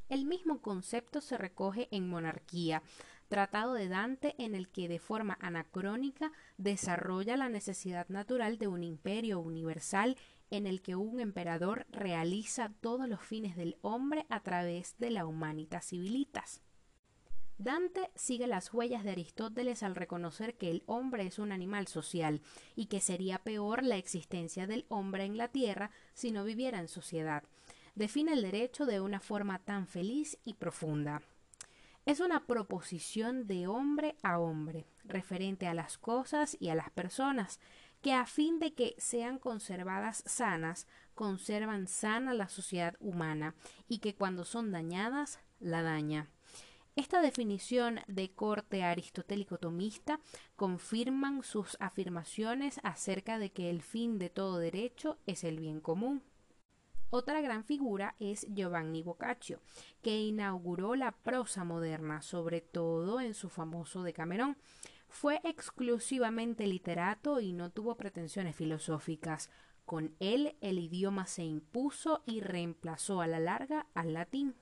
El 0.08 0.24
mismo 0.24 0.60
concepto 0.60 1.20
se 1.20 1.38
recoge 1.38 1.88
en 1.92 2.08
Monarquía, 2.08 2.82
tratado 3.28 3.74
de 3.74 3.88
Dante 3.88 4.34
en 4.38 4.56
el 4.56 4.68
que 4.68 4.88
de 4.88 4.98
forma 4.98 5.38
anacrónica 5.40 6.32
desarrolla 6.58 7.36
la 7.36 7.48
necesidad 7.48 8.08
natural 8.08 8.58
de 8.58 8.66
un 8.66 8.82
imperio 8.82 9.38
universal 9.38 10.16
en 10.50 10.66
el 10.66 10.82
que 10.82 10.96
un 10.96 11.20
emperador 11.20 11.86
realiza 11.90 12.72
todos 12.80 13.08
los 13.08 13.20
fines 13.20 13.56
del 13.56 13.76
hombre 13.82 14.26
a 14.28 14.40
través 14.40 14.96
de 14.98 15.10
la 15.10 15.26
humanitas 15.26 15.86
civilitas. 15.86 16.60
Dante 17.60 18.10
sigue 18.14 18.46
las 18.46 18.72
huellas 18.72 19.04
de 19.04 19.10
Aristóteles 19.10 19.82
al 19.82 19.94
reconocer 19.94 20.56
que 20.56 20.70
el 20.70 20.82
hombre 20.86 21.26
es 21.26 21.38
un 21.38 21.52
animal 21.52 21.88
social 21.88 22.40
y 22.74 22.86
que 22.86 23.02
sería 23.02 23.38
peor 23.38 23.82
la 23.82 23.98
existencia 23.98 24.66
del 24.66 24.86
hombre 24.88 25.26
en 25.26 25.36
la 25.36 25.48
tierra 25.48 25.90
si 26.14 26.30
no 26.30 26.42
viviera 26.42 26.78
en 26.78 26.88
sociedad. 26.88 27.44
Define 27.94 28.32
el 28.32 28.40
derecho 28.40 28.86
de 28.86 29.02
una 29.02 29.20
forma 29.20 29.58
tan 29.58 29.86
feliz 29.86 30.38
y 30.42 30.54
profunda. 30.54 31.20
Es 32.06 32.20
una 32.20 32.46
proposición 32.46 33.46
de 33.46 33.66
hombre 33.66 34.16
a 34.22 34.38
hombre, 34.38 34.86
referente 35.04 35.66
a 35.66 35.74
las 35.74 35.98
cosas 35.98 36.56
y 36.60 36.70
a 36.70 36.74
las 36.74 36.88
personas, 36.88 37.60
que 38.00 38.14
a 38.14 38.24
fin 38.24 38.58
de 38.58 38.72
que 38.72 38.94
sean 38.96 39.38
conservadas 39.38 40.22
sanas, 40.24 40.86
conservan 41.14 41.88
sana 41.88 42.32
la 42.32 42.48
sociedad 42.48 42.96
humana 43.00 43.54
y 43.86 43.98
que 43.98 44.14
cuando 44.14 44.46
son 44.46 44.72
dañadas, 44.72 45.40
la 45.58 45.82
daña. 45.82 46.30
Esta 46.96 47.22
definición 47.22 48.00
de 48.08 48.30
corte 48.30 48.82
aristotélico 48.82 49.58
tomista 49.58 50.20
confirman 50.56 51.42
sus 51.42 51.76
afirmaciones 51.80 52.80
acerca 52.82 53.38
de 53.38 53.52
que 53.52 53.70
el 53.70 53.80
fin 53.80 54.18
de 54.18 54.28
todo 54.28 54.58
derecho 54.58 55.18
es 55.26 55.44
el 55.44 55.60
bien 55.60 55.80
común. 55.80 56.22
Otra 57.12 57.40
gran 57.40 57.64
figura 57.64 58.14
es 58.20 58.46
Giovanni 58.54 59.02
Boccaccio, 59.02 59.60
que 60.02 60.20
inauguró 60.20 60.94
la 60.94 61.10
prosa 61.10 61.64
moderna, 61.64 62.22
sobre 62.22 62.60
todo 62.60 63.20
en 63.20 63.34
su 63.34 63.48
famoso 63.48 64.02
Decamerón. 64.02 64.56
Fue 65.08 65.40
exclusivamente 65.42 66.68
literato 66.68 67.40
y 67.40 67.52
no 67.52 67.70
tuvo 67.70 67.96
pretensiones 67.96 68.54
filosóficas. 68.54 69.50
Con 69.84 70.14
él 70.20 70.56
el 70.60 70.78
idioma 70.78 71.26
se 71.26 71.42
impuso 71.42 72.22
y 72.26 72.40
reemplazó 72.40 73.20
a 73.20 73.26
la 73.26 73.40
larga 73.40 73.88
al 73.94 74.12
latín. 74.12 74.54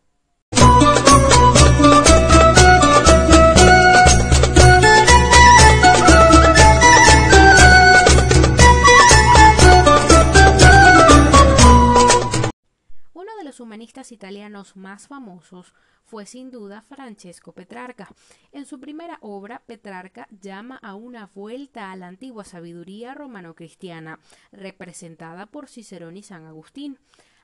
Humanistas 13.60 14.12
italianos 14.12 14.76
más 14.76 15.08
famosos 15.08 15.74
fue 16.04 16.24
sin 16.24 16.50
duda 16.50 16.82
Francesco 16.82 17.52
Petrarca. 17.52 18.08
En 18.52 18.64
su 18.64 18.80
primera 18.80 19.18
obra, 19.20 19.62
Petrarca 19.66 20.26
llama 20.30 20.76
a 20.76 20.94
una 20.94 21.26
vuelta 21.34 21.92
a 21.92 21.96
la 21.96 22.06
antigua 22.06 22.44
sabiduría 22.44 23.14
romano-cristiana, 23.14 24.18
representada 24.50 25.46
por 25.46 25.68
Cicerón 25.68 26.16
y 26.16 26.22
San 26.22 26.46
Agustín. 26.46 26.98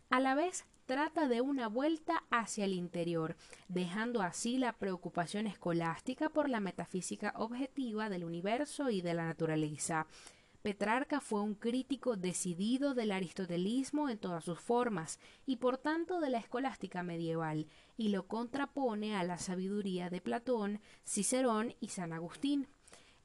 A 0.08 0.20
la 0.20 0.34
vez, 0.34 0.64
trata 0.86 1.28
de 1.28 1.40
una 1.40 1.68
vuelta 1.68 2.24
hacia 2.30 2.64
el 2.64 2.72
interior, 2.72 3.36
dejando 3.68 4.22
así 4.22 4.58
la 4.58 4.72
preocupación 4.72 5.46
escolástica 5.46 6.28
por 6.28 6.48
la 6.48 6.60
metafísica 6.60 7.32
objetiva 7.36 8.08
del 8.08 8.24
universo 8.24 8.90
y 8.90 9.00
de 9.00 9.14
la 9.14 9.24
naturaleza. 9.24 10.06
Petrarca 10.64 11.20
fue 11.20 11.42
un 11.42 11.54
crítico 11.54 12.16
decidido 12.16 12.94
del 12.94 13.12
aristotelismo 13.12 14.08
en 14.08 14.16
todas 14.16 14.44
sus 14.44 14.58
formas 14.58 15.20
y 15.44 15.56
por 15.56 15.76
tanto 15.76 16.20
de 16.20 16.30
la 16.30 16.38
escolástica 16.38 17.02
medieval, 17.02 17.66
y 17.98 18.08
lo 18.08 18.26
contrapone 18.26 19.14
a 19.14 19.24
la 19.24 19.36
sabiduría 19.36 20.08
de 20.08 20.22
Platón, 20.22 20.80
Cicerón 21.04 21.74
y 21.80 21.88
San 21.88 22.14
Agustín. 22.14 22.66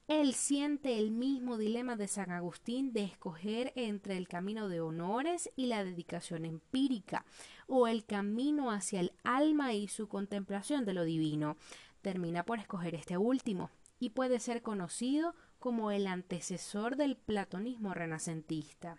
Él 0.06 0.34
siente 0.34 0.98
el 0.98 1.12
mismo 1.12 1.56
dilema 1.56 1.96
de 1.96 2.08
San 2.08 2.30
Agustín 2.30 2.92
de 2.92 3.04
escoger 3.04 3.72
entre 3.74 4.18
el 4.18 4.28
camino 4.28 4.68
de 4.68 4.82
honores 4.82 5.48
y 5.56 5.64
la 5.64 5.82
dedicación 5.82 6.44
empírica, 6.44 7.24
o 7.66 7.86
el 7.86 8.04
camino 8.04 8.70
hacia 8.70 9.00
el 9.00 9.12
alma 9.24 9.72
y 9.72 9.88
su 9.88 10.08
contemplación 10.08 10.84
de 10.84 10.92
lo 10.92 11.04
divino. 11.04 11.56
Termina 12.02 12.44
por 12.44 12.58
escoger 12.58 12.94
este 12.94 13.16
último, 13.16 13.70
y 13.98 14.10
puede 14.10 14.40
ser 14.40 14.60
conocido 14.60 15.34
como 15.60 15.92
el 15.92 16.08
antecesor 16.08 16.96
del 16.96 17.16
platonismo 17.16 17.94
renacentista. 17.94 18.98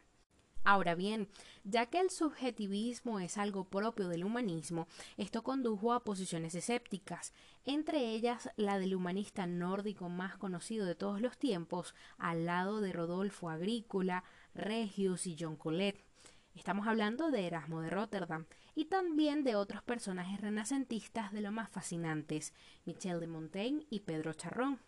Ahora 0.63 0.93
bien, 0.93 1.27
ya 1.63 1.87
que 1.87 1.99
el 1.99 2.11
subjetivismo 2.11 3.19
es 3.19 3.39
algo 3.39 3.63
propio 3.63 4.07
del 4.09 4.23
humanismo, 4.23 4.87
esto 5.17 5.41
condujo 5.41 5.91
a 5.91 6.03
posiciones 6.03 6.53
escépticas, 6.53 7.33
entre 7.65 8.11
ellas 8.11 8.49
la 8.57 8.77
del 8.77 8.93
humanista 8.93 9.47
nórdico 9.47 10.07
más 10.07 10.37
conocido 10.37 10.85
de 10.85 10.93
todos 10.93 11.19
los 11.19 11.39
tiempos, 11.39 11.95
al 12.19 12.45
lado 12.45 12.79
de 12.79 12.93
Rodolfo 12.93 13.49
Agrícola, 13.49 14.23
Regius 14.53 15.25
y 15.25 15.35
John 15.39 15.55
Colet. 15.55 16.05
Estamos 16.53 16.85
hablando 16.85 17.31
de 17.31 17.47
Erasmo 17.47 17.81
de 17.81 17.89
Rotterdam 17.89 18.45
y 18.75 18.85
también 18.85 19.43
de 19.43 19.55
otros 19.55 19.81
personajes 19.81 20.39
renacentistas 20.41 21.31
de 21.31 21.41
lo 21.41 21.51
más 21.51 21.69
fascinantes, 21.69 22.53
Michel 22.85 23.19
de 23.19 23.27
Montaigne 23.27 23.87
y 23.89 24.01
Pedro 24.01 24.33
Charrón. 24.33 24.79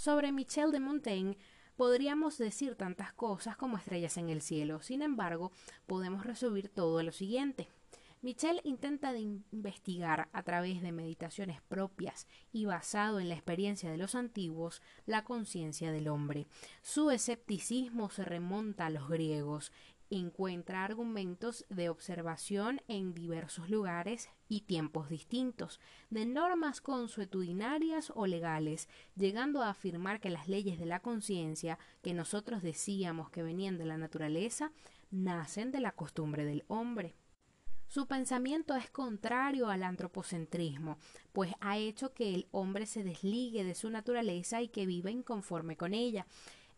Sobre 0.00 0.32
Michel 0.32 0.72
de 0.72 0.80
Montaigne 0.80 1.36
podríamos 1.76 2.38
decir 2.38 2.74
tantas 2.74 3.12
cosas 3.12 3.58
como 3.58 3.76
estrellas 3.76 4.16
en 4.16 4.30
el 4.30 4.40
cielo. 4.40 4.80
Sin 4.80 5.02
embargo, 5.02 5.52
podemos 5.84 6.24
resumir 6.24 6.70
todo 6.70 7.02
lo 7.02 7.12
siguiente. 7.12 7.68
Michel 8.22 8.62
intenta 8.64 9.12
investigar 9.18 10.30
a 10.32 10.42
través 10.42 10.80
de 10.80 10.90
meditaciones 10.92 11.60
propias 11.60 12.26
y 12.50 12.64
basado 12.64 13.20
en 13.20 13.28
la 13.28 13.34
experiencia 13.34 13.90
de 13.90 13.98
los 13.98 14.14
antiguos 14.14 14.80
la 15.04 15.22
conciencia 15.22 15.92
del 15.92 16.08
hombre. 16.08 16.46
Su 16.80 17.10
escepticismo 17.10 18.08
se 18.08 18.24
remonta 18.24 18.86
a 18.86 18.90
los 18.90 19.06
griegos 19.06 19.70
encuentra 20.08 20.84
argumentos 20.84 21.66
de 21.68 21.88
observación 21.88 22.80
en 22.88 23.14
diversos 23.14 23.70
lugares 23.70 24.28
y 24.50 24.62
tiempos 24.62 25.08
distintos, 25.08 25.80
de 26.10 26.26
normas 26.26 26.80
consuetudinarias 26.80 28.12
o 28.16 28.26
legales, 28.26 28.88
llegando 29.16 29.62
a 29.62 29.70
afirmar 29.70 30.20
que 30.20 30.28
las 30.28 30.48
leyes 30.48 30.78
de 30.78 30.86
la 30.86 31.00
conciencia, 31.00 31.78
que 32.02 32.12
nosotros 32.14 32.60
decíamos 32.60 33.30
que 33.30 33.44
venían 33.44 33.78
de 33.78 33.86
la 33.86 33.96
naturaleza, 33.96 34.72
nacen 35.12 35.70
de 35.70 35.80
la 35.80 35.92
costumbre 35.92 36.44
del 36.44 36.64
hombre. 36.66 37.14
Su 37.86 38.08
pensamiento 38.08 38.74
es 38.74 38.90
contrario 38.90 39.68
al 39.68 39.84
antropocentrismo, 39.84 40.98
pues 41.32 41.52
ha 41.60 41.78
hecho 41.78 42.12
que 42.12 42.34
el 42.34 42.48
hombre 42.50 42.86
se 42.86 43.04
desligue 43.04 43.62
de 43.62 43.76
su 43.76 43.88
naturaleza 43.88 44.60
y 44.62 44.68
que 44.68 44.84
viva 44.84 45.12
inconforme 45.12 45.76
con 45.76 45.94
ella. 45.94 46.26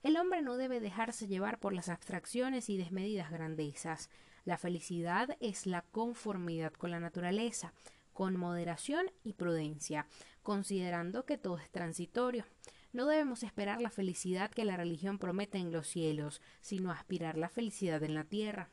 El 0.03 0.19
hombre 0.19 0.43
no 0.43 0.59
debe 0.59 0.81
dejarse 0.81 1.27
llevar 1.27 1.59
por 1.59 1.73
las 1.73 1.89
abstracciones 1.89 2.69
y 2.69 2.77
desmedidas 2.77 3.31
grandezas. 3.31 4.11
La 4.45 4.59
felicidad 4.59 5.37
es 5.41 5.67
la 5.67 5.83
conformidad 5.83 6.73
con 6.73 6.91
la 6.91 7.01
naturaleza, 7.01 7.73
con 8.13 8.37
moderación 8.37 9.07
y 9.23 9.35
prudencia, 9.35 10.07
considerando 10.43 11.25
que 11.25 11.39
todo 11.39 11.59
es 11.59 11.71
transitorio. 11.71 12.45
No 12.93 13.07
debemos 13.07 13.43
esperar 13.43 13.81
la 13.81 13.91
felicidad 13.91 14.51
que 14.51 14.65
la 14.65 14.77
religión 14.77 15.19
promete 15.19 15.59
en 15.59 15.73
los 15.73 15.87
cielos, 15.87 16.43
sino 16.61 16.91
aspirar 16.91 17.39
la 17.39 17.49
felicidad 17.49 18.03
en 18.03 18.15
la 18.15 18.25
tierra. 18.25 18.71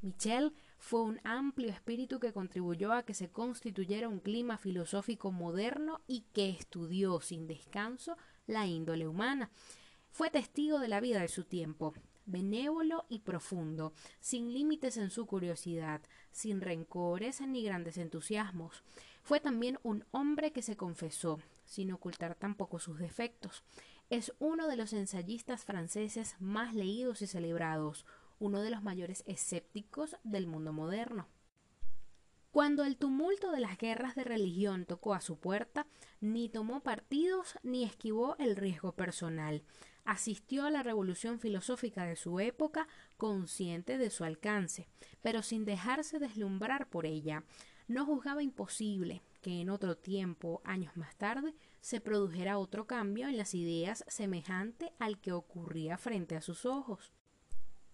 Michel 0.00 0.52
fue 0.78 1.02
un 1.02 1.20
amplio 1.24 1.70
espíritu 1.70 2.20
que 2.20 2.32
contribuyó 2.32 2.92
a 2.92 3.02
que 3.02 3.14
se 3.14 3.30
constituyera 3.30 4.08
un 4.08 4.20
clima 4.20 4.56
filosófico 4.56 5.32
moderno 5.32 6.00
y 6.06 6.22
que 6.32 6.50
estudió 6.50 7.20
sin 7.20 7.46
descanso 7.46 8.16
la 8.46 8.66
índole 8.66 9.06
humana. 9.06 9.50
Fue 10.10 10.30
testigo 10.30 10.78
de 10.78 10.88
la 10.88 11.00
vida 11.00 11.20
de 11.20 11.28
su 11.28 11.44
tiempo, 11.44 11.94
benévolo 12.28 13.04
y 13.08 13.20
profundo, 13.20 13.92
sin 14.20 14.52
límites 14.52 14.96
en 14.96 15.10
su 15.10 15.26
curiosidad, 15.26 16.00
sin 16.30 16.60
rencores 16.60 17.40
ni 17.40 17.64
grandes 17.64 17.98
entusiasmos. 17.98 18.84
Fue 19.22 19.40
también 19.40 19.78
un 19.82 20.04
hombre 20.10 20.52
que 20.52 20.62
se 20.62 20.76
confesó, 20.76 21.40
sin 21.66 21.92
ocultar 21.92 22.34
tampoco 22.34 22.78
sus 22.78 22.98
defectos. 22.98 23.64
Es 24.10 24.32
uno 24.38 24.68
de 24.68 24.76
los 24.76 24.92
ensayistas 24.92 25.64
franceses 25.64 26.36
más 26.38 26.74
leídos 26.74 27.20
y 27.22 27.26
celebrados, 27.26 28.06
uno 28.38 28.62
de 28.62 28.70
los 28.70 28.82
mayores 28.82 29.24
escépticos 29.26 30.16
del 30.22 30.46
mundo 30.46 30.72
moderno. 30.72 31.26
Cuando 32.58 32.82
el 32.82 32.96
tumulto 32.96 33.52
de 33.52 33.60
las 33.60 33.78
guerras 33.78 34.16
de 34.16 34.24
religión 34.24 34.84
tocó 34.84 35.14
a 35.14 35.20
su 35.20 35.38
puerta, 35.38 35.86
ni 36.20 36.48
tomó 36.48 36.82
partidos 36.82 37.56
ni 37.62 37.84
esquivó 37.84 38.34
el 38.40 38.56
riesgo 38.56 38.96
personal. 38.96 39.62
Asistió 40.04 40.64
a 40.64 40.70
la 40.72 40.82
revolución 40.82 41.38
filosófica 41.38 42.04
de 42.04 42.16
su 42.16 42.40
época, 42.40 42.88
consciente 43.16 43.96
de 43.96 44.10
su 44.10 44.24
alcance, 44.24 44.88
pero 45.22 45.44
sin 45.44 45.64
dejarse 45.64 46.18
deslumbrar 46.18 46.90
por 46.90 47.06
ella. 47.06 47.44
No 47.86 48.04
juzgaba 48.04 48.42
imposible 48.42 49.22
que 49.40 49.60
en 49.60 49.70
otro 49.70 49.96
tiempo, 49.96 50.60
años 50.64 50.96
más 50.96 51.14
tarde, 51.14 51.54
se 51.80 52.00
produjera 52.00 52.58
otro 52.58 52.88
cambio 52.88 53.28
en 53.28 53.36
las 53.36 53.54
ideas 53.54 54.04
semejante 54.08 54.92
al 54.98 55.20
que 55.20 55.30
ocurría 55.30 55.96
frente 55.96 56.34
a 56.34 56.40
sus 56.40 56.66
ojos. 56.66 57.12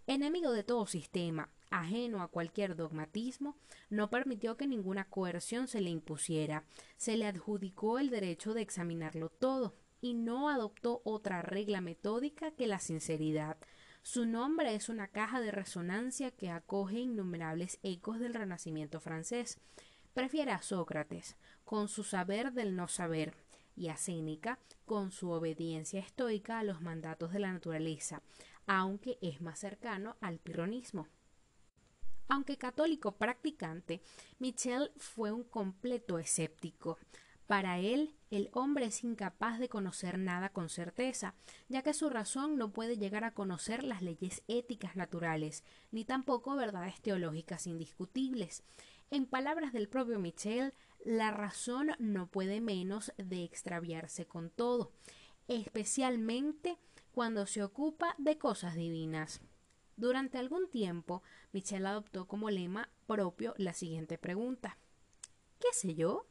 Enemigo 0.07 0.53
de 0.53 0.65
todo 0.65 0.87
sistema, 0.87 1.51
ajeno 1.75 2.23
a 2.23 2.29
cualquier 2.29 2.77
dogmatismo, 2.77 3.57
no 3.91 4.09
permitió 4.09 4.57
que 4.57 4.67
ninguna 4.67 5.05
coerción 5.05 5.67
se 5.67 5.81
le 5.81 5.91
impusiera, 5.91 6.65
se 6.97 7.17
le 7.17 7.27
adjudicó 7.27 7.99
el 7.99 8.11
derecho 8.11 8.55
de 8.55 8.63
examinarlo 8.63 9.29
todo, 9.29 9.75
y 10.01 10.15
no 10.15 10.51
adoptó 10.51 11.01
otra 11.05 11.43
regla 11.43 11.81
metódica 11.81 12.53
que 12.53 12.67
la 12.67 12.79
sinceridad. 12.79 13.57
Su 14.03 14.27
nombre 14.27 14.75
es 14.75 14.89
una 14.89 15.09
caja 15.09 15.41
de 15.41 15.51
resonancia 15.51 16.31
que 16.31 16.51
acoge 16.51 17.01
innumerables 17.01 17.79
ecos 17.83 18.21
del 18.21 18.35
Renacimiento 18.35 19.01
francés. 19.01 19.59
Prefiere 20.13 20.53
a 20.53 20.63
Sócrates, 20.63 21.37
con 21.65 21.89
su 21.89 22.05
saber 22.05 22.53
del 22.53 22.77
no 22.77 22.87
saber, 22.87 23.35
y 23.75 23.89
a 23.89 23.97
Séneca, 23.97 24.61
con 24.85 25.11
su 25.11 25.31
obediencia 25.31 26.01
estoica 26.01 26.59
a 26.61 26.65
los 26.65 26.83
mandatos 26.83 27.33
de 27.33 27.41
la 27.41 27.53
naturaleza, 27.53 28.23
aunque 28.67 29.19
es 29.23 29.41
más 29.41 29.59
cercano 29.59 30.17
al 30.21 30.39
pirronismo. 30.39 31.09
Aunque 32.29 32.57
católico 32.57 33.13
practicante, 33.13 34.01
Michel 34.39 34.91
fue 34.97 35.33
un 35.33 35.45
completo 35.45 36.19
escéptico. 36.19 36.99
Para 37.47 37.79
él, 37.79 38.15
el 38.31 38.49
hombre 38.55 38.87
es 38.87 39.05
incapaz 39.05 39.59
de 39.59 39.69
conocer 39.69 40.19
nada 40.19 40.49
con 40.49 40.71
certeza, 40.71 41.35
ya 41.69 41.83
que 41.83 41.93
su 41.93 42.09
razón 42.09 42.57
no 42.57 42.73
puede 42.73 42.97
llegar 42.97 43.25
a 43.25 43.35
conocer 43.35 43.85
las 43.85 44.01
leyes 44.01 44.43
éticas 44.49 44.97
naturales, 44.97 45.63
ni 45.91 46.07
tampoco 46.07 46.57
verdades 46.57 47.03
teológicas 47.03 47.67
indiscutibles. 47.67 48.63
En 49.11 49.27
palabras 49.27 49.75
del 49.75 49.91
propio 49.91 50.19
Michel, 50.19 50.73
la 51.05 51.31
razón 51.31 51.91
no 51.99 52.29
puede 52.29 52.63
menos 52.63 53.13
de 53.19 53.45
extraviarse 53.45 54.27
con 54.27 54.49
todo, 54.49 54.93
especialmente 55.47 56.79
cuando 57.13 57.45
se 57.47 57.63
ocupa 57.63 58.15
de 58.17 58.39
cosas 58.39 58.75
divinas. 58.75 59.43
Durante 59.97 60.39
algún 60.39 60.69
tiempo, 60.69 61.23
Michel 61.53 61.87
adoptó 61.87 62.27
como 62.27 62.51
lema 62.51 62.91
propio 63.07 63.55
la 63.57 63.73
siguiente 63.73 64.19
pregunta. 64.19 64.77
¿Qué 65.61 65.69
sé 65.73 65.95
yo? 65.95 66.27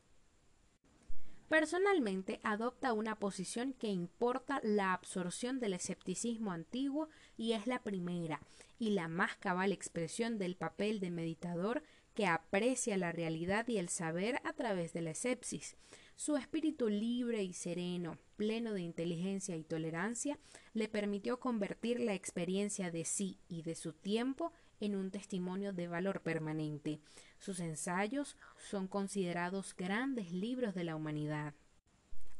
Personalmente 1.48 2.40
adopta 2.44 2.94
una 2.94 3.16
posición 3.16 3.74
que 3.74 3.88
importa 3.88 4.60
la 4.64 4.94
absorción 4.94 5.60
del 5.60 5.74
escepticismo 5.74 6.52
antiguo 6.52 7.10
y 7.38 7.54
es 7.54 7.68
la 7.68 7.84
primera 7.84 8.42
y 8.80 8.92
la 8.92 9.08
más 9.08 9.36
cabal 9.38 9.72
expresión 9.72 10.40
del 10.40 10.56
papel 10.56 11.00
de 11.00 11.12
meditador 11.12 11.84
que 12.16 12.26
aprecia 12.28 12.98
la 12.98 13.12
realidad 13.12 13.68
y 13.68 13.78
el 13.78 13.90
saber 13.90 14.40
a 14.44 14.54
través 14.54 14.94
de 14.94 15.02
la 15.02 15.12
escepsis. 15.12 15.76
Su 16.16 16.38
espíritu 16.38 16.90
libre 16.90 17.44
y 17.44 17.54
sereno, 17.54 18.18
pleno 18.36 18.74
de 18.74 18.82
inteligencia 18.82 19.56
y 19.56 19.64
tolerancia, 19.64 20.40
le 20.74 20.88
permitió 20.88 21.40
convertir 21.40 22.00
la 22.00 22.14
experiencia 22.14 22.92
de 22.92 23.04
sí 23.04 23.40
y 23.48 23.64
de 23.64 23.76
su 23.76 23.94
tiempo 23.94 24.52
en 24.80 24.96
un 24.96 25.12
testimonio 25.12 25.74
de 25.74 25.88
valor 25.88 26.22
permanente. 26.22 27.00
Sus 27.40 27.60
ensayos 27.60 28.38
son 28.58 28.88
considerados 28.88 29.76
grandes 29.76 30.32
libros 30.32 30.76
de 30.76 30.84
la 30.84 30.96
humanidad. 30.96 31.54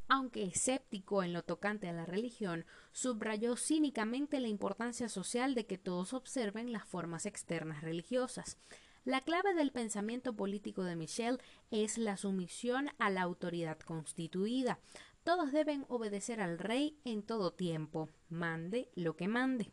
Aunque 0.08 0.44
escéptico 0.44 1.22
en 1.22 1.32
lo 1.32 1.42
tocante 1.42 1.88
a 1.88 1.92
la 1.92 2.04
religión, 2.04 2.66
subrayó 2.92 3.56
cínicamente 3.56 4.38
la 4.38 4.48
importancia 4.48 5.08
social 5.08 5.54
de 5.54 5.66
que 5.66 5.78
todos 5.78 6.12
observen 6.12 6.72
las 6.72 6.84
formas 6.84 7.24
externas 7.24 7.82
religiosas. 7.82 8.58
La 9.04 9.20
clave 9.20 9.52
del 9.52 9.70
pensamiento 9.70 10.34
político 10.34 10.82
de 10.82 10.96
Michel 10.96 11.38
es 11.70 11.98
la 11.98 12.16
sumisión 12.16 12.88
a 12.98 13.10
la 13.10 13.20
autoridad 13.20 13.78
constituida. 13.80 14.78
Todos 15.24 15.52
deben 15.52 15.84
obedecer 15.88 16.40
al 16.40 16.58
rey 16.58 16.98
en 17.04 17.22
todo 17.22 17.52
tiempo, 17.52 18.08
mande 18.30 18.88
lo 18.94 19.14
que 19.14 19.28
mande. 19.28 19.70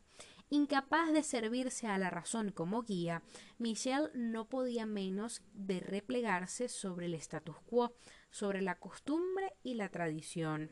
Incapaz 0.50 1.14
de 1.14 1.24
servirse 1.24 1.88
a 1.88 1.98
la 1.98 2.10
razón 2.10 2.52
como 2.52 2.84
guía, 2.84 3.24
Michel 3.58 4.12
no 4.14 4.50
podía 4.50 4.86
menos 4.86 5.42
de 5.54 5.80
replegarse 5.80 6.68
sobre 6.68 7.06
el 7.06 7.14
status 7.14 7.56
quo, 7.66 7.94
sobre 8.32 8.62
la 8.62 8.80
costumbre 8.80 9.54
y 9.64 9.76
la 9.76 9.88
tradición. 9.88 10.72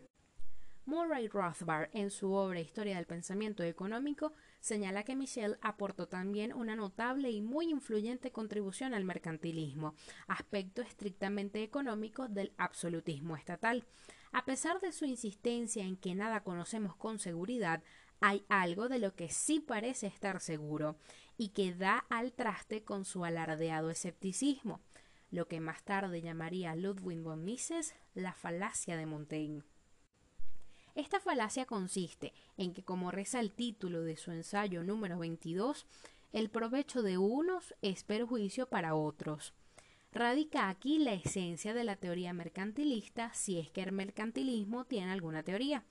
Murray 0.86 1.30
Rothbard, 1.30 1.92
en 1.94 2.12
su 2.12 2.34
obra 2.34 2.60
Historia 2.60 2.98
del 2.98 3.06
Pensamiento 3.06 3.64
Económico, 3.64 4.34
señala 4.60 5.04
que 5.04 5.16
Michel 5.16 5.58
aportó 5.62 6.08
también 6.08 6.54
una 6.54 6.76
notable 6.76 7.32
y 7.32 7.42
muy 7.42 7.70
influyente 7.70 8.32
contribución 8.32 8.94
al 8.94 9.04
mercantilismo, 9.04 9.96
aspecto 10.28 10.82
estrictamente 10.82 11.64
económico 11.64 12.28
del 12.28 12.54
absolutismo 12.58 13.36
estatal. 13.36 13.86
A 14.32 14.46
pesar 14.46 14.80
de 14.80 14.92
su 14.92 15.06
insistencia 15.06 15.84
en 15.84 15.98
que 15.98 16.14
nada 16.16 16.44
conocemos 16.44 16.96
con 16.96 17.20
seguridad, 17.20 17.82
hay 18.22 18.44
algo 18.50 18.90
de 18.90 19.00
lo 19.00 19.16
que 19.16 19.30
sí 19.30 19.60
parece 19.60 20.08
estar 20.08 20.42
seguro 20.42 20.98
y 21.38 21.50
que 21.50 21.74
da 21.74 22.06
al 22.10 22.34
traste 22.34 22.84
con 22.84 23.06
su 23.06 23.24
alardeado 23.24 23.90
escepticismo, 23.90 24.82
lo 25.32 25.48
que 25.48 25.60
más 25.62 25.84
tarde 25.84 26.22
llamaría 26.22 26.76
Ludwig 26.76 27.22
von 27.22 27.44
Mises 27.44 27.96
la 28.14 28.34
falacia 28.34 28.98
de 28.98 29.06
Montaigne. 29.06 29.64
Esta 31.00 31.22
falacia 31.22 31.66
consiste 31.66 32.34
en 32.58 32.74
que, 32.74 32.84
como 32.84 33.10
reza 33.10 33.40
el 33.40 33.54
título 33.54 34.02
de 34.02 34.18
su 34.18 34.32
ensayo 34.32 34.84
número 34.84 35.18
22, 35.18 35.88
el 36.34 36.50
provecho 36.50 37.02
de 37.02 37.18
unos 37.18 37.74
es 37.82 38.04
perjuicio 38.04 38.68
para 38.68 38.96
otros. 38.96 39.54
Radica 40.12 40.68
aquí 40.68 41.00
la 41.00 41.14
esencia 41.14 41.74
de 41.74 41.86
la 41.86 41.96
teoría 41.96 42.34
mercantilista, 42.34 43.34
si 43.34 43.60
es 43.60 43.72
que 43.72 43.82
el 43.82 43.94
mercantilismo 43.94 44.84
tiene 44.84 45.14
alguna 45.14 45.42
teoría. 45.42 45.86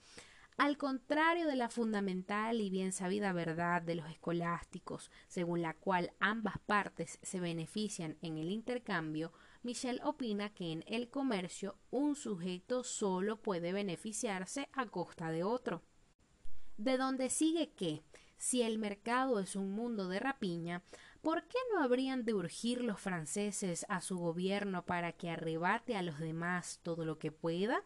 Al 0.58 0.76
contrario 0.76 1.46
de 1.46 1.56
la 1.56 1.70
fundamental 1.70 2.60
y 2.60 2.68
bien 2.68 2.92
sabida 2.92 3.32
verdad 3.32 3.80
de 3.80 3.94
los 3.94 4.10
escolásticos, 4.10 5.10
según 5.26 5.62
la 5.62 5.72
cual 5.72 6.12
ambas 6.20 6.58
partes 6.66 7.18
se 7.22 7.40
benefician 7.40 8.18
en 8.20 8.36
el 8.36 8.50
intercambio, 8.50 9.32
Michel 9.62 10.00
opina 10.04 10.50
que 10.50 10.72
en 10.72 10.84
el 10.86 11.10
comercio 11.10 11.76
un 11.90 12.14
sujeto 12.14 12.84
solo 12.84 13.40
puede 13.40 13.72
beneficiarse 13.72 14.68
a 14.72 14.86
costa 14.86 15.30
de 15.30 15.44
otro. 15.44 15.82
De 16.76 16.96
donde 16.96 17.28
sigue 17.30 17.70
que, 17.72 18.02
Si 18.36 18.62
el 18.62 18.78
mercado 18.78 19.40
es 19.40 19.56
un 19.56 19.72
mundo 19.72 20.06
de 20.08 20.20
rapiña, 20.20 20.84
¿por 21.22 21.48
qué 21.48 21.58
no 21.72 21.82
habrían 21.82 22.24
de 22.24 22.34
urgir 22.34 22.82
los 22.82 23.00
franceses 23.00 23.84
a 23.88 24.00
su 24.00 24.16
gobierno 24.16 24.86
para 24.86 25.10
que 25.10 25.28
arrebate 25.28 25.96
a 25.96 26.02
los 26.02 26.20
demás 26.20 26.78
todo 26.84 27.04
lo 27.04 27.18
que 27.18 27.32
pueda? 27.32 27.82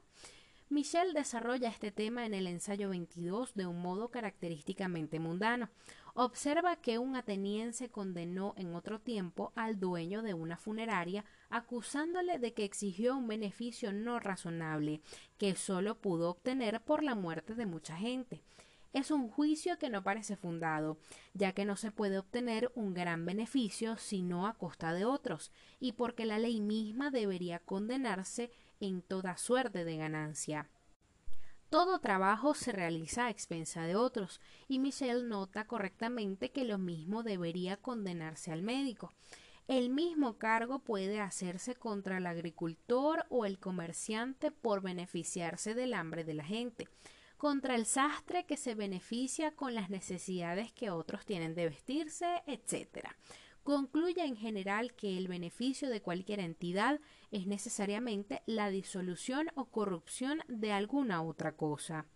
Michel 0.68 1.12
desarrolla 1.14 1.68
este 1.68 1.90
tema 1.90 2.24
en 2.24 2.34
el 2.34 2.46
ensayo 2.46 2.88
22 2.88 3.54
de 3.54 3.66
un 3.66 3.80
modo 3.80 4.10
característicamente 4.10 5.20
mundano. 5.20 5.68
Observa 6.14 6.76
que 6.76 6.98
un 6.98 7.16
ateniense 7.16 7.88
condenó 7.88 8.52
en 8.58 8.74
otro 8.74 9.00
tiempo 9.00 9.50
al 9.54 9.80
dueño 9.80 10.22
de 10.22 10.34
una 10.34 10.58
funeraria 10.58 11.24
acusándole 11.48 12.38
de 12.38 12.52
que 12.52 12.64
exigió 12.64 13.16
un 13.16 13.28
beneficio 13.28 13.94
no 13.94 14.20
razonable 14.20 15.00
que 15.38 15.54
sólo 15.54 16.00
pudo 16.00 16.28
obtener 16.28 16.82
por 16.82 17.02
la 17.02 17.14
muerte 17.14 17.54
de 17.54 17.64
mucha 17.64 17.96
gente. 17.96 18.42
Es 18.92 19.10
un 19.10 19.30
juicio 19.30 19.78
que 19.78 19.88
no 19.88 20.04
parece 20.04 20.36
fundado, 20.36 20.98
ya 21.32 21.52
que 21.52 21.64
no 21.64 21.76
se 21.76 21.90
puede 21.90 22.18
obtener 22.18 22.70
un 22.74 22.92
gran 22.92 23.24
beneficio 23.24 23.96
sino 23.96 24.46
a 24.46 24.52
costa 24.52 24.92
de 24.92 25.06
otros, 25.06 25.50
y 25.80 25.92
porque 25.92 26.26
la 26.26 26.38
ley 26.38 26.60
misma 26.60 27.10
debería 27.10 27.58
condenarse 27.58 28.50
en 28.80 29.00
toda 29.00 29.38
suerte 29.38 29.86
de 29.86 29.96
ganancia. 29.96 30.68
Todo 31.72 32.00
trabajo 32.00 32.52
se 32.52 32.70
realiza 32.70 33.24
a 33.24 33.30
expensa 33.30 33.84
de 33.86 33.96
otros, 33.96 34.42
y 34.68 34.78
Michel 34.78 35.30
nota 35.30 35.66
correctamente 35.66 36.50
que 36.50 36.66
lo 36.66 36.76
mismo 36.76 37.22
debería 37.22 37.78
condenarse 37.78 38.52
al 38.52 38.60
médico. 38.60 39.14
El 39.68 39.88
mismo 39.88 40.36
cargo 40.36 40.80
puede 40.80 41.18
hacerse 41.18 41.74
contra 41.74 42.18
el 42.18 42.26
agricultor 42.26 43.24
o 43.30 43.46
el 43.46 43.58
comerciante 43.58 44.50
por 44.50 44.82
beneficiarse 44.82 45.72
del 45.72 45.94
hambre 45.94 46.24
de 46.24 46.34
la 46.34 46.44
gente, 46.44 46.88
contra 47.38 47.74
el 47.74 47.86
sastre 47.86 48.44
que 48.44 48.58
se 48.58 48.74
beneficia 48.74 49.52
con 49.56 49.74
las 49.74 49.88
necesidades 49.88 50.74
que 50.74 50.90
otros 50.90 51.24
tienen 51.24 51.54
de 51.54 51.70
vestirse, 51.70 52.42
etc 52.46 53.08
concluye 53.62 54.24
en 54.24 54.36
general 54.36 54.94
que 54.94 55.16
el 55.16 55.28
beneficio 55.28 55.88
de 55.88 56.02
cualquier 56.02 56.40
entidad 56.40 57.00
es 57.30 57.46
necesariamente 57.46 58.42
la 58.46 58.70
disolución 58.70 59.48
o 59.54 59.66
corrupción 59.66 60.40
de 60.48 60.72
alguna 60.72 61.22
otra 61.22 61.56
cosa. 61.56 62.06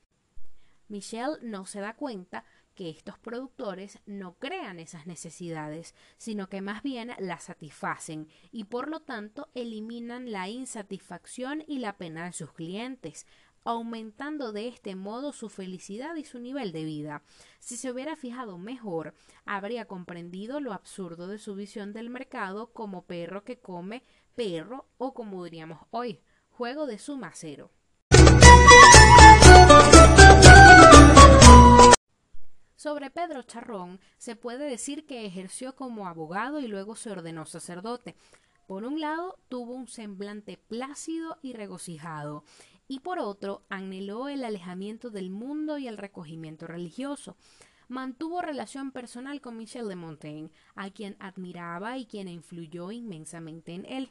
Michel 0.89 1.39
no 1.43 1.67
se 1.67 1.81
da 1.81 1.95
cuenta 1.95 2.45
que 2.77 2.91
estos 2.91 3.19
productores 3.19 3.99
no 4.07 4.35
crean 4.35 4.79
esas 4.79 5.07
necesidades, 5.07 5.95
sino 6.19 6.49
que 6.49 6.61
más 6.61 6.83
bien 6.83 7.11
las 7.19 7.45
satisfacen 7.45 8.29
y 8.53 8.65
por 8.65 8.89
lo 8.89 9.01
tanto 9.01 9.49
eliminan 9.55 10.31
la 10.31 10.49
insatisfacción 10.49 11.65
y 11.67 11.79
la 11.79 11.97
pena 11.97 12.27
de 12.27 12.33
sus 12.33 12.53
clientes, 12.53 13.27
aumentando 13.67 14.53
de 14.53 14.69
este 14.69 14.95
modo 14.95 15.33
su 15.33 15.49
felicidad 15.49 16.15
y 16.17 16.25
su 16.25 16.39
nivel 16.39 16.73
de 16.73 16.85
vida. 16.85 17.23
Si 17.59 17.77
se 17.77 17.91
hubiera 17.91 18.17
fijado 18.17 18.59
mejor, 18.59 19.13
habría 19.45 19.87
comprendido 19.87 20.61
lo 20.61 20.73
absurdo 20.73 21.27
de 21.27 21.39
su 21.39 21.55
visión 21.55 21.93
del 21.93 22.09
mercado 22.09 22.73
como 22.73 23.03
perro 23.03 23.45
que 23.45 23.59
come 23.59 24.03
perro 24.35 24.87
o 24.99 25.15
como 25.15 25.45
diríamos 25.45 25.81
hoy, 25.91 26.21
juego 26.51 26.87
de 26.87 26.99
su 26.99 27.17
macero. 27.17 27.71
Sobre 32.77 33.11
Pedro 33.11 33.43
Charrón 33.43 34.01
se 34.17 34.37
puede 34.37 34.69
decir 34.69 35.07
que 35.07 35.27
ejerció 35.27 35.75
como 35.75 36.07
abogado 36.07 36.61
y 36.61 36.69
luego 36.69 36.95
se 36.95 37.11
ordenó 37.11 37.47
sacerdote. 37.47 38.15
Por 38.67 38.85
un 38.85 39.01
lado, 39.01 39.39
tuvo 39.49 39.75
un 39.75 39.89
semblante 39.89 40.57
plácido 40.57 41.39
y 41.41 41.53
regocijado, 41.53 42.45
y 42.88 43.01
por 43.01 43.18
otro 43.18 43.64
anheló 43.68 44.29
el 44.29 44.44
alejamiento 44.44 45.11
del 45.11 45.31
mundo 45.31 45.79
y 45.79 45.88
el 45.88 45.99
recogimiento 45.99 46.66
religioso. 46.66 47.37
Mantuvo 47.88 48.42
relación 48.42 48.90
personal 48.90 49.40
con 49.40 49.57
Michel 49.57 49.88
de 49.88 49.96
Montaigne, 49.96 50.51
a 50.75 50.90
quien 50.90 51.16
admiraba 51.20 51.99
y 51.99 52.07
quien 52.07 52.29
influyó 52.29 52.90
inmensamente 52.90 53.75
en 53.75 53.87
él. 53.87 54.11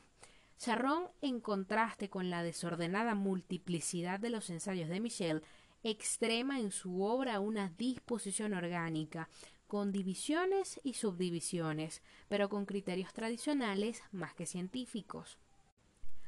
Charron, 0.58 1.10
en 1.22 1.42
contraste 1.42 2.10
con 2.10 2.30
la 2.30 2.42
desordenada 2.42 3.16
multiplicidad 3.16 4.20
de 4.20 4.30
los 4.30 4.50
ensayos 4.50 4.88
de 4.88 5.02
Michel, 5.02 5.44
extrema 5.84 6.60
en 6.60 6.72
su 6.72 7.04
obra 7.04 7.40
una 7.40 7.70
disposición 7.70 8.54
orgánica, 8.54 9.30
con 9.68 9.92
divisiones 9.92 10.80
y 10.84 10.94
subdivisiones, 10.94 12.02
pero 12.30 12.50
con 12.50 12.66
criterios 12.66 13.14
tradicionales 13.14 14.02
más 14.12 14.34
que 14.34 14.46
científicos. 14.46 15.38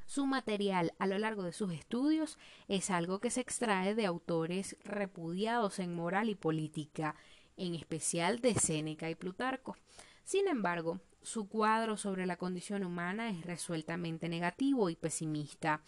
Su 0.08 0.26
material 0.26 0.93
a 1.00 1.06
lo 1.06 1.17
largo 1.17 1.43
de 1.43 1.52
sus 1.52 1.74
estudios 1.74 2.39
es 2.70 2.89
algo 2.89 3.20
que 3.20 3.30
se 3.30 3.41
extrae 3.41 3.93
de 3.93 4.06
autores 4.06 4.78
repudiados 4.86 5.80
en 5.80 5.93
moral 5.93 6.30
y 6.30 6.36
política, 6.36 7.17
en 7.58 7.76
especial 7.76 8.39
de 8.39 8.56
Séneca 8.56 9.10
y 9.10 9.15
Plutarco. 9.15 9.76
Sin 10.24 10.48
embargo, 10.48 11.02
su 11.22 11.50
cuadro 11.50 11.98
sobre 11.98 12.26
la 12.26 12.38
condición 12.38 12.86
humana 12.86 13.30
es 13.30 13.46
resueltamente 13.46 14.30
negativo 14.30 14.89
y 14.89 14.96
pesimista. 14.96 15.82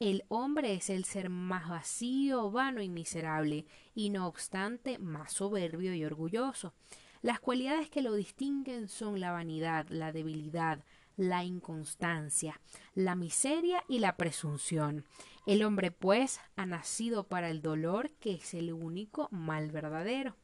El 0.00 0.24
hombre 0.26 0.74
es 0.74 0.90
el 0.90 1.04
ser 1.04 1.30
más 1.30 1.68
vacío, 1.68 2.50
vano 2.50 2.82
y 2.82 2.88
miserable, 2.88 3.66
y 3.94 4.10
no 4.10 4.26
obstante 4.26 4.98
más 4.98 5.34
soberbio 5.34 5.94
y 5.94 6.04
orgulloso. 6.04 6.74
Las 7.22 7.38
cualidades 7.38 7.88
que 7.88 8.02
lo 8.02 8.14
distinguen 8.14 8.88
son 8.88 9.20
la 9.20 9.30
vanidad, 9.30 9.86
la 9.90 10.10
debilidad, 10.10 10.82
la 11.20 11.44
inconstancia, 11.44 12.62
la 12.94 13.14
miseria 13.14 13.84
y 13.88 13.98
la 13.98 14.16
presunción. 14.16 15.04
El 15.46 15.62
hombre, 15.64 15.90
pues, 15.90 16.40
ha 16.56 16.64
nacido 16.64 17.24
para 17.24 17.50
el 17.50 17.60
dolor, 17.60 18.10
que 18.20 18.32
es 18.32 18.54
el 18.54 18.72
único 18.72 19.28
mal 19.30 19.70
verdadero. 19.70 20.34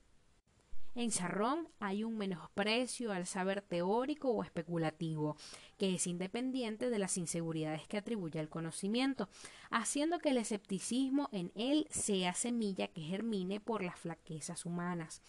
En 0.95 1.11
Charrón 1.11 1.67
hay 1.81 2.05
un 2.05 2.19
menosprecio 2.19 3.11
al 3.13 3.27
saber 3.27 3.63
teórico 3.63 4.31
o 4.31 4.43
especulativo, 4.43 5.39
que 5.79 5.95
es 5.95 6.07
independiente 6.07 6.91
de 6.91 6.99
las 6.99 7.17
inseguridades 7.17 7.89
que 7.89 7.97
atribuye 7.97 8.39
al 8.39 8.51
conocimiento, 8.51 9.31
haciendo 9.71 10.19
que 10.19 10.31
el 10.31 10.37
escepticismo 10.37 11.31
en 11.33 11.53
él 11.55 11.87
sea 11.91 12.35
semilla 12.35 12.89
que 12.89 13.01
germine 13.01 13.61
por 13.61 13.83
las 13.83 13.99
flaquezas 13.99 14.67
humanas. 14.67 15.23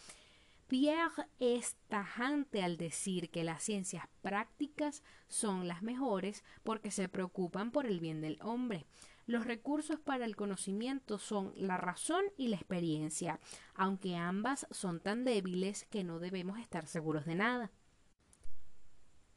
Pierre 0.68 1.28
es 1.40 1.78
tajante 1.88 2.62
al 2.62 2.76
decir 2.76 3.30
que 3.30 3.46
las 3.46 3.64
ciencias 3.64 4.06
prácticas 4.22 5.02
son 5.30 5.66
las 5.66 5.82
mejores 5.82 6.44
porque 6.64 6.92
se 6.92 7.08
preocupan 7.08 7.72
por 7.72 7.86
el 7.86 8.02
bien 8.02 8.20
del 8.20 8.38
hombre. 8.42 8.86
Los 9.28 9.46
recursos 9.46 9.98
para 10.00 10.26
el 10.26 10.36
conocimiento 10.36 11.20
son 11.20 11.54
la 11.56 11.78
razón 11.78 12.26
y 12.38 12.50
la 12.50 12.58
experiencia, 12.58 13.40
aunque 13.76 14.18
ambas 14.18 14.68
son 14.70 15.00
tan 15.00 15.24
débiles 15.24 15.86
que 15.86 16.04
no 16.04 16.20
debemos 16.20 16.60
estar 16.60 16.86
seguros 16.86 17.26
de 17.26 17.36
nada. 17.36 17.72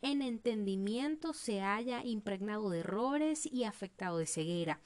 En 0.02 0.22
entendimiento 0.22 1.32
se 1.32 1.60
haya 1.60 2.04
impregnado 2.04 2.70
de 2.70 2.80
errores 2.80 3.46
y 3.46 3.64
afectado 3.64 4.18
de 4.18 4.26
ceguera. 4.26 4.80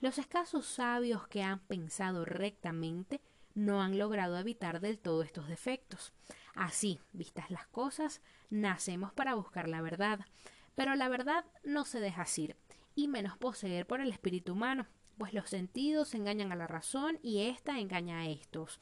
Los 0.00 0.18
escasos 0.18 0.66
sabios 0.66 1.26
que 1.28 1.42
han 1.42 1.60
pensado 1.60 2.26
rectamente 2.26 3.22
no 3.56 3.82
han 3.82 3.98
logrado 3.98 4.38
evitar 4.38 4.80
del 4.80 4.98
todo 4.98 5.22
estos 5.22 5.48
defectos. 5.48 6.12
Así, 6.54 7.00
vistas 7.12 7.50
las 7.50 7.66
cosas, 7.66 8.20
nacemos 8.50 9.12
para 9.12 9.34
buscar 9.34 9.66
la 9.66 9.80
verdad, 9.80 10.20
pero 10.76 10.94
la 10.94 11.08
verdad 11.08 11.44
no 11.64 11.84
se 11.84 11.98
deja 11.98 12.22
asir, 12.22 12.54
y 12.94 13.08
menos 13.08 13.36
poseer 13.38 13.86
por 13.86 14.00
el 14.00 14.12
espíritu 14.12 14.52
humano, 14.52 14.86
pues 15.16 15.32
los 15.32 15.48
sentidos 15.48 16.14
engañan 16.14 16.52
a 16.52 16.56
la 16.56 16.66
razón 16.66 17.18
y 17.22 17.40
ésta 17.46 17.80
engaña 17.80 18.20
a 18.20 18.26
estos. 18.28 18.78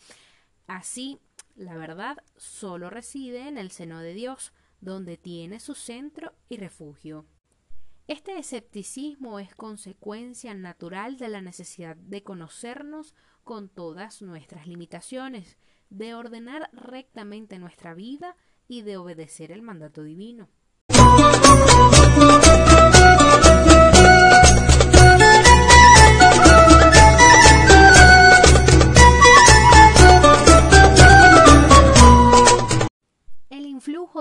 Así, 0.67 1.21
la 1.55 1.77
verdad 1.77 2.19
solo 2.37 2.91
reside 2.91 3.47
en 3.47 3.59
el 3.59 3.71
seno 3.71 4.01
de 4.01 4.13
Dios, 4.13 4.53
donde 4.81 5.17
tiene 5.17 5.61
su 5.61 5.75
centro 5.75 6.33
y 6.49 6.57
refugio. 6.57 7.27
Este 8.09 8.37
escepticismo 8.37 9.39
es 9.39 9.55
consecuencia 9.55 10.53
natural 10.53 11.17
de 11.17 11.29
la 11.29 11.41
necesidad 11.41 11.97
de 11.97 12.23
conocernos 12.23 13.15
con 13.45 13.69
todas 13.69 14.23
nuestras 14.23 14.67
limitaciones, 14.67 15.57
de 15.91 16.15
ordenar 16.15 16.71
rectamente 16.73 17.59
nuestra 17.59 17.95
vida 17.95 18.37
y 18.67 18.83
de 18.83 18.97
obedecer 18.97 19.53
el 19.53 19.63
mandato 19.63 20.03
divino. 20.03 20.49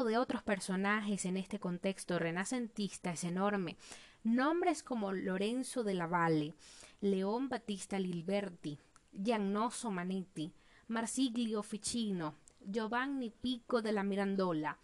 de 0.04 0.18
otros 0.18 0.42
personajes 0.42 1.26
en 1.26 1.38
este 1.38 1.60
contexto 1.60 2.18
renacentista 2.20 3.12
es 3.12 3.24
enorme. 3.24 3.78
Nombres 4.24 4.82
como 4.82 5.12
Lorenzo 5.12 5.84
de 5.84 5.94
la 5.94 6.08
Valle, 6.08 6.56
León 7.02 7.50
Battista 7.50 8.00
Lilberti, 8.00 8.80
Giannoso 9.16 9.92
Manetti, 9.92 10.52
Marsiglio 10.88 11.62
Ficino, 11.62 12.38
Giovanni 12.60 13.30
Pico 13.30 13.80
de 13.82 13.92
la 13.92 14.02
Mirandola, 14.02 14.76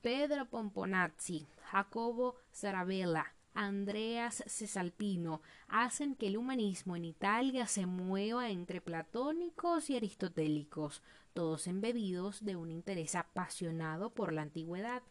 Pedro 0.00 0.46
Pomponazzi, 0.46 1.46
Jacobo 1.70 2.36
Sarabella, 2.50 3.26
Andreas 3.52 4.42
Cesalpino 4.46 5.42
hacen 5.68 6.16
que 6.16 6.26
el 6.26 6.38
humanismo 6.38 6.96
en 6.96 7.04
Italia 7.04 7.66
se 7.66 7.86
mueva 7.86 8.48
entre 8.48 8.80
platónicos 8.80 9.90
y 9.90 9.96
aristotélicos, 9.96 11.02
todos 11.34 11.66
embebidos 11.66 12.44
de 12.44 12.56
un 12.56 12.70
interés 12.70 13.14
apasionado 13.14 14.10
por 14.10 14.32
la 14.32 14.42
antigüedad. 14.42 15.02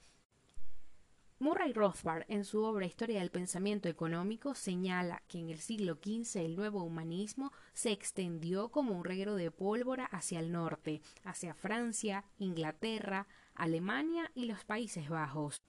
Murray 1.44 1.74
Rothbard, 1.74 2.24
en 2.30 2.46
su 2.46 2.64
obra 2.64 2.86
Historia 2.86 3.20
del 3.20 3.30
Pensamiento 3.30 3.90
Económico, 3.90 4.56
señala 4.56 5.22
que 5.28 5.40
en 5.40 5.50
el 5.50 5.60
siglo 5.60 5.96
XV 6.02 6.38
el 6.38 6.56
nuevo 6.56 6.82
humanismo 6.84 7.52
se 7.74 7.92
extendió 7.92 8.70
como 8.70 8.98
un 8.98 9.04
reguero 9.04 9.36
de 9.36 9.52
pólvora 9.52 10.06
hacia 10.06 10.40
el 10.40 10.54
norte, 10.54 11.02
hacia 11.26 11.54
Francia, 11.54 12.24
Inglaterra, 12.38 13.28
Alemania 13.56 14.32
y 14.34 14.46
los 14.46 14.64
Países 14.64 15.10
Bajos. 15.10 15.62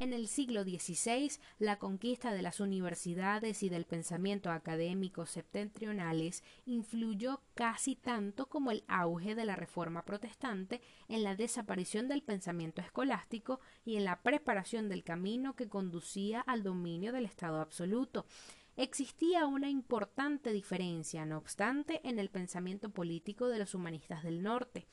En 0.00 0.14
el 0.14 0.28
siglo 0.28 0.64
XVI, 0.64 1.30
la 1.58 1.78
conquista 1.78 2.32
de 2.32 2.40
las 2.40 2.60
universidades 2.60 3.62
y 3.62 3.68
del 3.68 3.84
pensamiento 3.84 4.50
académico 4.50 5.26
septentrionales 5.26 6.42
influyó 6.64 7.42
casi 7.52 7.96
tanto 7.96 8.46
como 8.46 8.70
el 8.70 8.82
auge 8.88 9.34
de 9.34 9.44
la 9.44 9.56
Reforma 9.56 10.06
protestante 10.06 10.80
en 11.08 11.22
la 11.22 11.36
desaparición 11.36 12.08
del 12.08 12.22
pensamiento 12.22 12.80
escolástico 12.80 13.60
y 13.84 13.96
en 13.96 14.06
la 14.06 14.22
preparación 14.22 14.88
del 14.88 15.04
camino 15.04 15.54
que 15.54 15.68
conducía 15.68 16.40
al 16.40 16.62
dominio 16.62 17.12
del 17.12 17.26
Estado 17.26 17.60
absoluto. 17.60 18.24
Existía 18.78 19.44
una 19.44 19.68
importante 19.68 20.50
diferencia, 20.50 21.26
no 21.26 21.36
obstante, 21.36 22.00
en 22.08 22.18
el 22.18 22.30
pensamiento 22.30 22.88
político 22.88 23.48
de 23.48 23.58
los 23.58 23.74
humanistas 23.74 24.22
del 24.22 24.42
norte. 24.42 24.86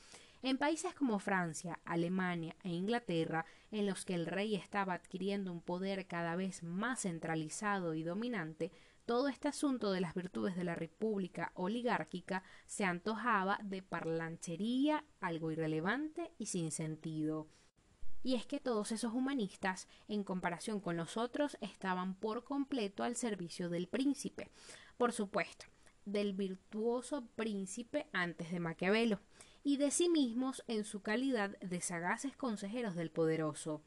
En 0.43 0.59
países 0.59 0.93
como 0.93 1.17
Francia, 1.17 1.79
Alemania 1.83 2.55
e 2.63 2.69
Inglaterra, 2.69 3.45
en 3.71 3.87
los 3.87 4.05
que 4.05 4.13
el 4.13 4.27
rey 4.27 4.55
estaba 4.55 4.93
adquiriendo 4.93 5.51
un 5.51 5.61
poder 5.61 6.05
cada 6.05 6.35
vez 6.35 6.61
más 6.61 7.01
centralizado 7.01 7.95
y 7.95 8.03
dominante, 8.03 8.71
todo 9.05 9.29
este 9.29 9.47
asunto 9.47 9.91
de 9.91 10.01
las 10.01 10.13
virtudes 10.13 10.55
de 10.55 10.63
la 10.63 10.75
república 10.75 11.51
oligárquica 11.55 12.43
se 12.67 12.83
antojaba 12.83 13.57
de 13.63 13.81
parlanchería, 13.81 15.05
algo 15.21 15.51
irrelevante 15.51 16.31
y 16.37 16.47
sin 16.47 16.71
sentido. 16.71 17.47
Y 18.21 18.35
es 18.35 18.45
que 18.45 18.59
todos 18.59 18.91
esos 18.91 19.13
humanistas, 19.13 19.87
en 20.07 20.23
comparación 20.23 20.81
con 20.81 20.97
los 20.97 21.17
otros, 21.17 21.57
estaban 21.61 22.13
por 22.13 22.43
completo 22.43 23.03
al 23.03 23.15
servicio 23.15 23.69
del 23.69 23.87
príncipe. 23.87 24.51
Por 24.97 25.13
supuesto, 25.13 25.65
del 26.05 26.33
virtuoso 26.33 27.25
príncipe 27.35 28.07
antes 28.11 28.51
de 28.51 28.59
Maquiavelo 28.59 29.19
y 29.67 29.75
de 29.75 29.91
sí 29.91 30.07
mismos 30.07 30.63
en 30.67 30.85
su 30.85 31.01
calidad 31.01 31.59
de 31.59 31.81
sagaces 31.81 32.37
consejeros 32.37 32.95
del 32.95 33.11
poderoso. 33.11 33.81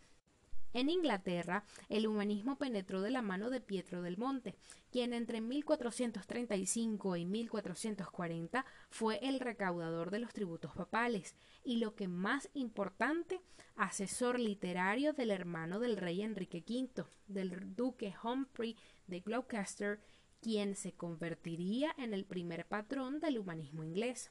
En 0.75 0.91
Inglaterra, 0.91 1.65
el 1.89 2.07
humanismo 2.07 2.59
penetró 2.59 3.01
de 3.01 3.11
la 3.11 3.23
mano 3.23 3.49
de 3.49 3.63
Pietro 3.63 4.03
del 4.03 4.19
Monte, 4.19 4.57
quien 4.93 5.15
entre 5.15 5.41
1435 5.41 7.17
y 7.17 7.25
1440 7.25 8.67
fue 8.91 9.21
el 9.27 9.41
recaudador 9.41 10.11
de 10.11 10.19
los 10.19 10.35
tributos 10.35 10.75
papales 10.75 11.35
y 11.65 11.77
lo 11.77 11.95
que 11.95 12.09
más 12.09 12.51
importante, 12.53 13.41
asesor 13.75 14.39
literario 14.39 15.15
del 15.15 15.31
hermano 15.31 15.81
del 15.81 15.97
rey 15.97 16.21
Enrique 16.21 16.63
V, 16.69 17.07
del 17.27 17.75
duque 17.75 18.15
Humphrey 18.23 18.77
de 19.07 19.21
Gloucester, 19.21 19.99
quien 20.43 20.77
se 20.77 20.93
convertiría 20.93 21.95
en 21.97 22.13
el 22.13 22.27
primer 22.27 22.67
patrón 22.67 23.19
del 23.19 23.39
humanismo 23.39 23.83
inglés. 23.83 24.31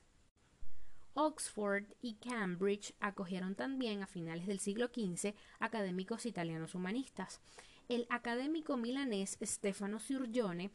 Oxford 1.21 1.83
y 2.01 2.13
Cambridge 2.13 2.93
acogieron 3.01 3.53
también 3.53 4.01
a 4.01 4.07
finales 4.07 4.47
del 4.47 4.61
siglo 4.61 4.87
XV 4.87 5.33
académicos 5.59 6.25
italianos 6.25 6.75
humanistas. 6.75 7.41
El 7.89 8.07
académico 8.09 8.77
milanés 8.77 9.37
Stefano 9.41 9.99
Sirgione 9.99 10.71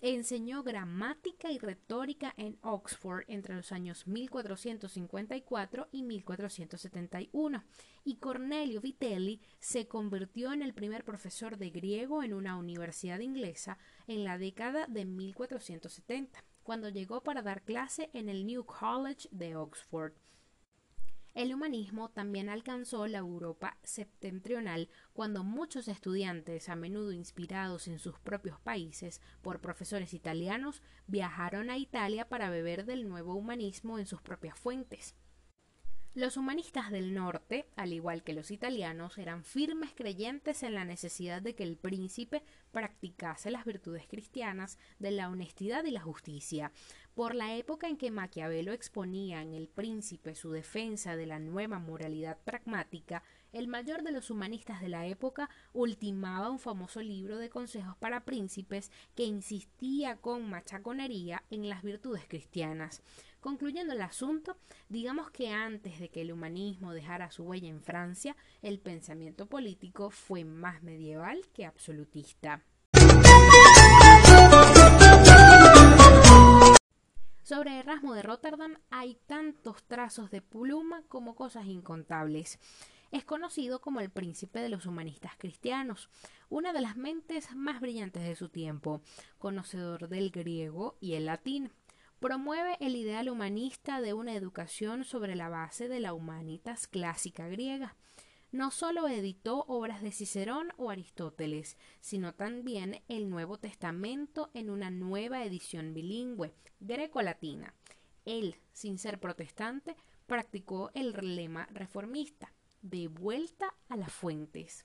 enseñó 0.00 0.62
gramática 0.62 1.50
y 1.50 1.58
retórica 1.58 2.32
en 2.36 2.56
Oxford 2.62 3.24
entre 3.26 3.56
los 3.56 3.72
años 3.72 4.06
1454 4.06 5.88
y 5.90 6.04
1471 6.04 7.64
y 8.04 8.14
Cornelio 8.18 8.80
Vitelli 8.80 9.40
se 9.58 9.88
convirtió 9.88 10.52
en 10.52 10.62
el 10.62 10.72
primer 10.72 11.04
profesor 11.04 11.58
de 11.58 11.70
griego 11.70 12.22
en 12.22 12.34
una 12.34 12.56
universidad 12.56 13.18
inglesa 13.18 13.76
en 14.06 14.22
la 14.22 14.38
década 14.38 14.86
de 14.86 15.04
1470 15.04 16.44
cuando 16.62 16.88
llegó 16.88 17.22
para 17.22 17.42
dar 17.42 17.62
clase 17.62 18.10
en 18.12 18.28
el 18.28 18.46
New 18.46 18.64
College 18.64 19.28
de 19.30 19.56
Oxford. 19.56 20.12
El 21.32 21.54
humanismo 21.54 22.10
también 22.10 22.48
alcanzó 22.48 23.06
la 23.06 23.18
Europa 23.18 23.76
septentrional 23.84 24.88
cuando 25.12 25.44
muchos 25.44 25.86
estudiantes, 25.86 26.68
a 26.68 26.74
menudo 26.74 27.12
inspirados 27.12 27.86
en 27.86 28.00
sus 28.00 28.18
propios 28.18 28.58
países 28.60 29.20
por 29.40 29.60
profesores 29.60 30.12
italianos, 30.12 30.82
viajaron 31.06 31.70
a 31.70 31.78
Italia 31.78 32.28
para 32.28 32.50
beber 32.50 32.84
del 32.84 33.08
nuevo 33.08 33.34
humanismo 33.34 33.98
en 33.98 34.06
sus 34.06 34.20
propias 34.20 34.58
fuentes. 34.58 35.14
Los 36.12 36.36
humanistas 36.36 36.90
del 36.90 37.14
norte, 37.14 37.68
al 37.76 37.92
igual 37.92 38.24
que 38.24 38.32
los 38.32 38.50
italianos, 38.50 39.16
eran 39.16 39.44
firmes 39.44 39.92
creyentes 39.94 40.64
en 40.64 40.74
la 40.74 40.84
necesidad 40.84 41.40
de 41.40 41.54
que 41.54 41.62
el 41.62 41.76
príncipe 41.76 42.42
practicase 42.72 43.52
las 43.52 43.64
virtudes 43.64 44.08
cristianas 44.08 44.76
de 44.98 45.12
la 45.12 45.28
honestidad 45.28 45.84
y 45.84 45.92
la 45.92 46.00
justicia. 46.00 46.72
Por 47.14 47.36
la 47.36 47.54
época 47.54 47.86
en 47.86 47.96
que 47.96 48.10
Maquiavelo 48.10 48.72
exponía 48.72 49.40
en 49.40 49.54
El 49.54 49.68
príncipe 49.68 50.34
su 50.34 50.50
defensa 50.50 51.14
de 51.14 51.26
la 51.26 51.38
nueva 51.38 51.78
moralidad 51.78 52.38
pragmática, 52.38 53.22
el 53.52 53.68
mayor 53.68 54.02
de 54.02 54.10
los 54.10 54.30
humanistas 54.30 54.80
de 54.80 54.88
la 54.88 55.06
época 55.06 55.48
ultimaba 55.72 56.50
un 56.50 56.58
famoso 56.58 57.02
libro 57.02 57.38
de 57.38 57.50
consejos 57.50 57.96
para 57.98 58.24
príncipes 58.24 58.90
que 59.14 59.24
insistía 59.24 60.16
con 60.16 60.50
machaconería 60.50 61.44
en 61.50 61.68
las 61.68 61.84
virtudes 61.84 62.24
cristianas. 62.26 63.00
Concluyendo 63.40 63.94
el 63.94 64.02
asunto, 64.02 64.58
digamos 64.90 65.30
que 65.30 65.48
antes 65.48 65.98
de 65.98 66.10
que 66.10 66.20
el 66.20 66.30
humanismo 66.30 66.92
dejara 66.92 67.30
su 67.30 67.44
huella 67.44 67.68
en 67.68 67.82
Francia, 67.82 68.36
el 68.60 68.78
pensamiento 68.80 69.46
político 69.46 70.10
fue 70.10 70.44
más 70.44 70.82
medieval 70.82 71.40
que 71.54 71.64
absolutista. 71.64 72.62
Sobre 77.42 77.78
Erasmo 77.78 78.12
de 78.14 78.22
Rotterdam 78.22 78.76
hay 78.90 79.16
tantos 79.26 79.82
trazos 79.84 80.30
de 80.30 80.42
pluma 80.42 81.02
como 81.08 81.34
cosas 81.34 81.64
incontables. 81.64 82.58
Es 83.10 83.24
conocido 83.24 83.80
como 83.80 84.00
el 84.00 84.10
príncipe 84.10 84.60
de 84.60 84.68
los 84.68 84.86
humanistas 84.86 85.32
cristianos, 85.36 86.10
una 86.48 86.72
de 86.72 86.80
las 86.80 86.96
mentes 86.96 87.54
más 87.56 87.80
brillantes 87.80 88.22
de 88.22 88.36
su 88.36 88.50
tiempo, 88.50 89.00
conocedor 89.38 90.08
del 90.08 90.30
griego 90.30 90.96
y 91.00 91.14
el 91.14 91.26
latín. 91.26 91.72
Promueve 92.20 92.76
el 92.80 92.96
ideal 92.96 93.30
humanista 93.30 94.02
de 94.02 94.12
una 94.12 94.34
educación 94.34 95.04
sobre 95.04 95.34
la 95.36 95.48
base 95.48 95.88
de 95.88 96.00
la 96.00 96.12
humanitas 96.12 96.86
clásica 96.86 97.48
griega. 97.48 97.96
No 98.52 98.70
solo 98.70 99.08
editó 99.08 99.64
obras 99.68 100.02
de 100.02 100.12
Cicerón 100.12 100.68
o 100.76 100.90
Aristóteles, 100.90 101.78
sino 102.02 102.34
también 102.34 103.02
el 103.08 103.30
Nuevo 103.30 103.56
Testamento 103.56 104.50
en 104.52 104.68
una 104.68 104.90
nueva 104.90 105.42
edición 105.44 105.94
bilingüe, 105.94 106.52
greco-latina. 106.80 107.74
Él, 108.26 108.56
sin 108.74 108.98
ser 108.98 109.18
protestante, 109.18 109.96
practicó 110.26 110.90
el 110.92 111.12
lema 111.12 111.68
reformista, 111.72 112.52
de 112.82 113.08
vuelta 113.08 113.72
a 113.88 113.96
las 113.96 114.12
fuentes. 114.12 114.84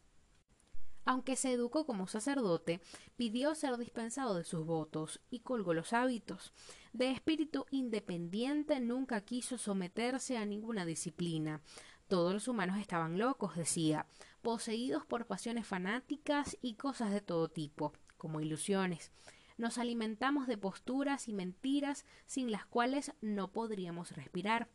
Aunque 1.06 1.36
se 1.36 1.54
educó 1.54 1.86
como 1.86 2.08
sacerdote, 2.08 2.82
pidió 3.16 3.54
ser 3.54 3.78
dispensado 3.78 4.36
de 4.36 4.44
sus 4.44 4.66
votos 4.66 5.22
y 5.30 5.40
colgó 5.40 5.74
los 5.76 5.94
hábitos. 5.94 6.52
De 6.94 7.12
espíritu 7.12 7.68
independiente 7.70 8.80
nunca 8.80 9.22
quiso 9.22 9.60
someterse 9.60 10.38
a 10.38 10.46
ninguna 10.46 10.84
disciplina. 10.84 11.62
Todos 12.08 12.34
los 12.34 12.48
humanos 12.48 12.80
estaban 12.80 13.20
locos, 13.20 13.56
decía, 13.56 14.08
poseídos 14.42 15.06
por 15.06 15.28
pasiones 15.28 15.68
fanáticas 15.68 16.58
y 16.62 16.74
cosas 16.74 17.12
de 17.12 17.22
todo 17.22 17.50
tipo, 17.50 17.94
como 18.18 18.42
ilusiones. 18.42 19.12
Nos 19.58 19.78
alimentamos 19.78 20.48
de 20.48 20.58
posturas 20.58 21.28
y 21.28 21.34
mentiras 21.34 22.06
sin 22.26 22.52
las 22.52 22.66
cuales 22.66 23.14
no 23.22 23.52
podríamos 23.52 24.12
respirar. 24.12 24.70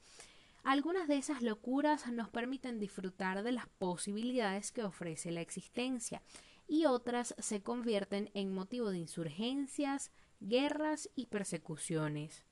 Algunas 0.63 1.09
de 1.09 1.17
esas 1.17 1.43
locuras 1.43 2.07
nos 2.13 2.29
permiten 2.29 2.79
disfrutar 2.79 3.43
de 3.43 3.53
las 3.53 3.67
posibilidades 3.79 4.73
que 4.73 4.85
ofrece 4.85 5.31
la 5.31 5.41
existencia 5.41 6.23
y 6.69 6.85
otras 6.85 7.35
se 7.39 7.63
convierten 7.63 8.31
en 8.35 8.53
motivo 8.53 8.91
de 8.91 8.99
insurgencias, 8.99 10.13
guerras 10.39 11.11
y 11.17 11.27
persecuciones. 11.27 12.45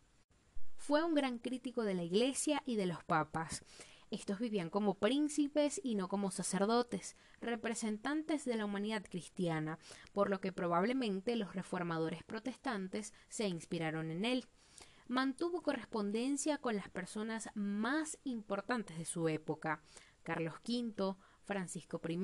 Fue 0.77 1.05
un 1.05 1.15
gran 1.15 1.39
crítico 1.39 1.85
de 1.85 1.95
la 1.95 2.03
Iglesia 2.03 2.63
y 2.65 2.77
de 2.77 2.87
los 2.87 3.05
papas. 3.05 3.63
Estos 4.11 4.39
vivían 4.39 4.71
como 4.71 4.95
príncipes 4.95 5.79
y 5.85 5.95
no 5.95 6.09
como 6.09 6.31
sacerdotes, 6.31 7.15
representantes 7.43 8.47
de 8.47 8.57
la 8.57 8.65
humanidad 8.65 9.05
cristiana, 9.05 9.79
por 10.13 10.31
lo 10.31 10.41
que 10.41 10.51
probablemente 10.51 11.37
los 11.37 11.55
reformadores 11.55 12.25
protestantes 12.25 13.13
se 13.29 13.49
inspiraron 13.49 14.11
en 14.11 14.25
él 14.25 14.47
mantuvo 15.09 15.63
correspondencia 15.63 16.59
con 16.59 16.77
las 16.77 16.89
personas 16.91 17.51
más 17.55 18.19
importantes 18.25 18.99
de 18.99 19.05
su 19.05 19.29
época, 19.29 19.83
Carlos 20.23 20.55
V, 20.67 21.17
Francisco 21.45 22.01
I, 22.07 22.19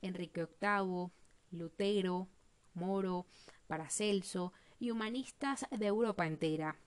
Enrique 0.00 0.46
VIII, 0.60 1.10
Lutero, 1.50 2.28
Moro, 2.74 3.26
Paracelso 3.66 4.52
y 4.78 4.90
humanistas 4.90 5.66
de 5.70 5.86
Europa 5.86 6.26
entera. 6.26 6.78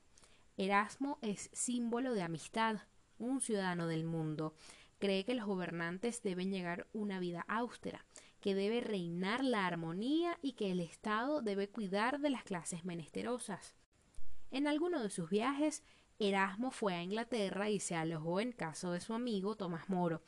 Erasmo 0.56 1.20
es 1.22 1.50
símbolo 1.54 2.14
de 2.14 2.24
amistad, 2.24 2.80
un 3.20 3.42
ciudadano 3.42 3.88
del 3.88 4.06
mundo. 4.06 4.56
Cree 5.00 5.26
que 5.26 5.36
los 5.36 5.46
gobernantes 5.46 6.24
deben 6.24 6.52
llegar 6.52 6.88
una 6.94 7.20
vida 7.20 7.46
austera, 7.48 8.06
que 8.40 8.56
debe 8.56 8.82
reinar 8.82 9.44
la 9.44 9.68
armonía 9.68 10.38
y 10.42 10.54
que 10.54 10.72
el 10.72 10.80
Estado 10.80 11.42
debe 11.42 11.70
cuidar 11.70 12.20
de 12.20 12.30
las 12.30 12.44
clases 12.44 12.86
menesterosas. 12.86 13.77
En 14.52 14.68
alguno 14.68 15.02
de 15.02 15.10
sus 15.10 15.30
viajes, 15.30 15.84
Erasmo 16.20 16.72
fue 16.72 16.96
a 16.96 17.04
Inglaterra 17.04 17.70
y 17.70 17.80
se 17.80 17.96
alojó 17.96 18.40
en 18.40 18.52
casa 18.52 18.92
de 18.92 19.02
su 19.02 19.14
amigo 19.14 19.56
Tomás 19.56 19.90
Moro. 19.90 20.22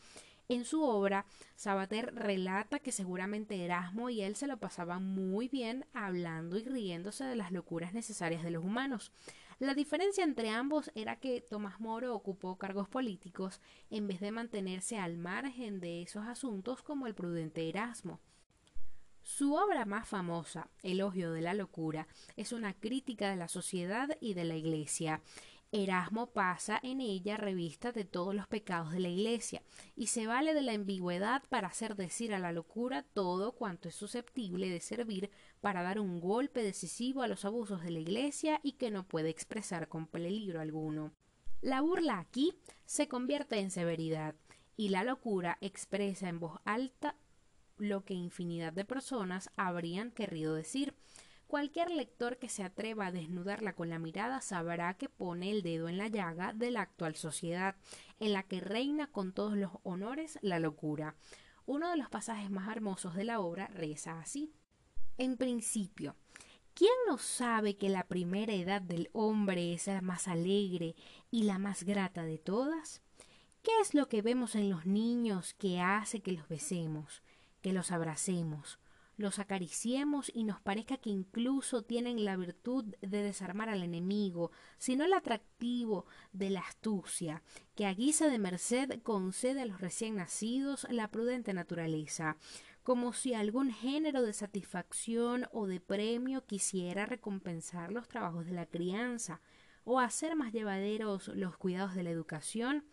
En 0.50 0.66
su 0.66 0.84
obra, 0.84 1.26
Sabater 1.56 2.14
relata 2.16 2.80
que 2.80 2.92
seguramente 2.92 3.64
Erasmo 3.64 4.10
y 4.10 4.22
él 4.22 4.36
se 4.36 4.48
lo 4.48 4.58
pasaban 4.58 5.04
muy 5.06 5.48
bien 5.48 5.86
hablando 5.94 6.58
y 6.58 6.64
riéndose 6.64 7.24
de 7.24 7.36
las 7.36 7.52
locuras 7.52 7.94
necesarias 7.94 8.44
de 8.44 8.52
los 8.52 8.64
humanos. 8.64 9.12
La 9.60 9.76
diferencia 9.76 10.24
entre 10.24 10.50
ambos 10.50 10.90
era 10.96 11.18
que 11.18 11.42
Tomás 11.42 11.80
Moro 11.80 12.16
ocupó 12.16 12.58
cargos 12.58 12.90
políticos 12.90 13.62
en 13.90 14.08
vez 14.08 14.22
de 14.22 14.32
mantenerse 14.32 14.98
al 14.98 15.18
margen 15.18 15.80
de 15.80 16.02
esos 16.02 16.26
asuntos 16.26 16.82
como 16.82 17.08
el 17.08 17.14
prudente 17.14 17.70
Erasmo. 17.70 18.20
Su 19.30 19.54
obra 19.54 19.86
más 19.86 20.10
famosa, 20.10 20.72
Elogio 20.82 21.32
de 21.32 21.42
la 21.42 21.54
Locura, 21.54 22.08
es 22.36 22.52
una 22.52 22.74
crítica 22.74 23.30
de 23.30 23.36
la 23.36 23.48
sociedad 23.48 24.10
y 24.20 24.34
de 24.34 24.44
la 24.44 24.56
Iglesia. 24.56 25.22
Erasmo 25.72 26.32
pasa 26.32 26.80
en 26.82 27.00
ella 27.00 27.38
revista 27.38 27.92
de 27.92 28.06
todos 28.06 28.34
los 28.34 28.48
pecados 28.48 28.92
de 28.92 29.00
la 29.00 29.08
Iglesia 29.08 29.62
y 29.96 30.08
se 30.08 30.26
vale 30.26 30.56
de 30.56 30.64
la 30.64 30.74
ambigüedad 30.74 31.44
para 31.48 31.68
hacer 31.68 31.96
decir 31.96 32.34
a 32.34 32.40
la 32.40 32.52
locura 32.52 33.04
todo 33.04 33.52
cuanto 33.52 33.88
es 33.88 33.96
susceptible 33.96 34.68
de 34.68 34.82
servir 34.82 35.30
para 35.62 35.84
dar 35.84 36.00
un 36.00 36.20
golpe 36.20 36.64
decisivo 36.64 37.22
a 37.22 37.28
los 37.28 37.46
abusos 37.46 37.84
de 37.84 37.92
la 37.92 38.00
Iglesia 38.00 38.60
y 38.64 38.74
que 38.74 38.90
no 38.90 39.08
puede 39.08 39.30
expresar 39.30 39.90
con 39.90 40.08
peligro 40.08 40.60
alguno. 40.60 41.14
La 41.62 41.82
burla 41.82 42.18
aquí 42.18 42.56
se 42.86 43.08
convierte 43.08 43.60
en 43.60 43.70
severidad 43.70 44.34
y 44.76 44.90
la 44.90 45.04
locura 45.04 45.60
expresa 45.62 46.30
en 46.30 46.40
voz 46.40 46.60
alta 46.66 47.16
lo 47.80 48.06
que 48.06 48.14
infinidad 48.14 48.74
de 48.74 48.86
personas 48.86 49.50
habrían 49.56 50.12
querido 50.12 50.54
decir 50.54 50.94
Cualquier 51.50 51.90
lector 51.90 52.38
que 52.38 52.48
se 52.48 52.62
atreva 52.62 53.08
a 53.08 53.12
desnudarla 53.12 53.74
con 53.74 53.90
la 53.90 53.98
mirada 53.98 54.40
sabrá 54.40 54.94
que 54.98 55.10
pone 55.10 55.50
el 55.50 55.64
dedo 55.64 55.90
en 55.90 55.98
la 55.98 56.08
llaga 56.08 56.54
de 56.54 56.70
la 56.70 56.82
actual 56.82 57.16
sociedad, 57.16 57.76
en 58.20 58.34
la 58.34 58.44
que 58.44 58.60
reina 58.60 59.08
con 59.08 59.34
todos 59.34 59.58
los 59.58 59.72
honores 59.82 60.38
la 60.44 60.60
locura. 60.60 61.16
Uno 61.66 61.90
de 61.90 61.98
los 61.98 62.08
pasajes 62.08 62.52
más 62.52 62.70
hermosos 62.70 63.16
de 63.16 63.24
la 63.24 63.40
obra 63.40 63.66
reza 63.66 64.20
así. 64.20 64.54
En 65.18 65.38
principio, 65.38 66.16
¿quién 66.76 66.94
no 67.08 67.18
sabe 67.18 67.78
que 67.78 67.90
la 67.90 68.08
primera 68.08 68.54
edad 68.54 68.84
del 68.84 69.10
hombre 69.12 69.74
es 69.74 69.88
la 69.88 70.02
más 70.02 70.28
alegre 70.28 70.96
y 71.32 71.46
la 71.46 71.58
más 71.58 71.82
grata 71.82 72.26
de 72.26 72.38
todas? 72.38 73.02
¿Qué 73.64 73.72
es 73.82 73.96
lo 73.96 74.08
que 74.08 74.22
vemos 74.22 74.54
en 74.54 74.70
los 74.70 74.86
niños 74.86 75.56
que 75.56 75.82
hace 75.82 76.22
que 76.22 76.34
los 76.34 76.48
besemos, 76.48 77.24
que 77.62 77.74
los 77.74 77.92
abracemos, 77.92 78.80
los 79.20 79.38
acariciemos 79.38 80.32
y 80.34 80.46
nos 80.46 80.62
parezca 80.62 80.98
que 80.98 81.10
incluso 81.10 81.84
tienen 81.84 82.24
la 82.24 82.38
virtud 82.38 82.86
de 83.02 83.22
desarmar 83.22 83.68
al 83.68 83.84
enemigo, 83.84 84.52
sino 84.78 85.04
el 85.04 85.14
atractivo 85.14 86.06
de 86.32 86.50
la 86.50 86.62
astucia, 86.62 87.44
que 87.76 87.86
a 87.86 87.94
guisa 87.94 88.30
de 88.30 88.40
merced 88.40 89.02
concede 89.04 89.62
a 89.62 89.66
los 89.66 89.82
recién 89.82 90.16
nacidos 90.16 90.88
la 90.90 91.12
prudente 91.12 91.54
naturaleza, 91.54 92.38
como 92.82 93.12
si 93.12 93.34
algún 93.34 93.72
género 93.72 94.22
de 94.22 94.32
satisfacción 94.32 95.48
o 95.52 95.68
de 95.68 95.82
premio 95.82 96.46
quisiera 96.46 97.06
recompensar 97.06 97.92
los 97.92 98.08
trabajos 98.08 98.46
de 98.46 98.54
la 98.54 98.68
crianza, 98.68 99.42
o 99.84 100.00
hacer 100.00 100.36
más 100.36 100.54
llevaderos 100.54 101.28
los 101.30 101.58
cuidados 101.58 101.94
de 101.94 102.04
la 102.04 102.10
educación 102.10 102.86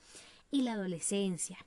y 0.51 0.63
la 0.63 0.73
adolescencia, 0.73 1.59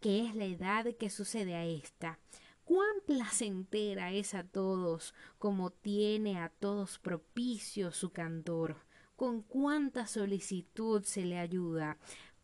que 0.00 0.24
es 0.24 0.36
la 0.36 0.44
edad 0.44 0.86
que 0.98 1.10
sucede 1.10 1.54
a 1.54 1.64
ésta, 1.64 2.18
cuán 2.66 3.00
placentera 3.06 4.12
es 4.12 4.34
a 4.34 4.42
todos, 4.42 5.14
como 5.38 5.70
tiene 5.70 6.40
a 6.40 6.48
todos 6.48 6.98
propicio 6.98 7.92
su 7.92 8.10
cantor, 8.10 8.76
con 9.14 9.40
cuánta 9.42 10.08
solicitud 10.08 11.04
se 11.04 11.24
le 11.24 11.38
ayuda, 11.38 11.96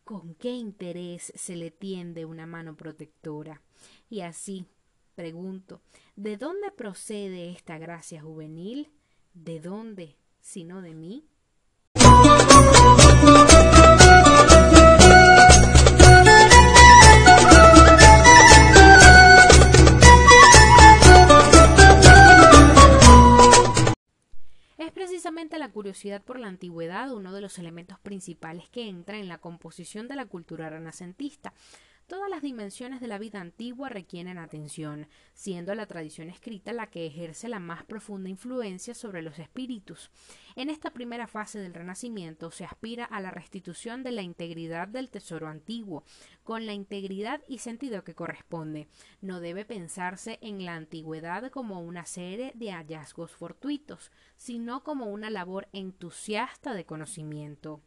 con 0.05 0.33
qué 0.35 0.51
interés 0.51 1.33
se 1.35 1.57
le 1.57 1.71
tiende 1.71 2.23
una 2.23 2.47
mano 2.47 2.75
protectora. 2.77 3.61
Y 4.09 4.21
así, 4.21 4.65
pregunto, 5.13 5.81
¿de 6.15 6.37
dónde 6.37 6.71
procede 6.71 7.51
esta 7.51 7.77
gracia 7.77 8.21
juvenil? 8.21 8.93
¿De 9.33 9.59
dónde, 9.59 10.15
sino 10.39 10.81
de 10.81 10.95
mí? 10.95 11.27
La 25.63 25.71
curiosidad 25.71 26.21
por 26.21 26.39
la 26.39 26.47
antigüedad 26.47 27.13
uno 27.13 27.31
de 27.31 27.39
los 27.39 27.57
elementos 27.57 27.97
principales 27.97 28.67
que 28.67 28.89
entra 28.89 29.17
en 29.17 29.29
la 29.29 29.37
composición 29.37 30.09
de 30.09 30.17
la 30.17 30.25
cultura 30.25 30.69
renacentista. 30.69 31.53
Todas 32.07 32.29
las 32.29 32.41
dimensiones 32.41 32.99
de 32.99 33.07
la 33.07 33.17
vida 33.17 33.39
antigua 33.39 33.87
requieren 33.87 34.37
atención, 34.37 35.07
siendo 35.33 35.73
la 35.73 35.85
tradición 35.85 36.29
escrita 36.29 36.73
la 36.73 36.87
que 36.87 37.05
ejerce 37.05 37.47
la 37.47 37.59
más 37.59 37.85
profunda 37.85 38.29
influencia 38.29 38.93
sobre 38.93 39.21
los 39.21 39.39
espíritus. 39.39 40.11
En 40.55 40.69
esta 40.69 40.91
primera 40.91 41.27
fase 41.27 41.59
del 41.59 41.73
Renacimiento 41.73 42.51
se 42.51 42.65
aspira 42.65 43.05
a 43.05 43.21
la 43.21 43.31
restitución 43.31 44.03
de 44.03 44.11
la 44.11 44.21
integridad 44.21 44.89
del 44.89 45.09
tesoro 45.09 45.47
antiguo, 45.47 46.03
con 46.43 46.65
la 46.65 46.73
integridad 46.73 47.41
y 47.47 47.59
sentido 47.59 48.03
que 48.03 48.15
corresponde. 48.15 48.89
No 49.21 49.39
debe 49.39 49.63
pensarse 49.63 50.39
en 50.41 50.65
la 50.65 50.75
antigüedad 50.75 51.49
como 51.51 51.79
una 51.79 52.05
serie 52.05 52.51
de 52.55 52.71
hallazgos 52.71 53.31
fortuitos, 53.31 54.11
sino 54.35 54.83
como 54.83 55.05
una 55.05 55.29
labor 55.29 55.69
entusiasta 55.71 56.73
de 56.73 56.85
conocimiento. 56.85 57.81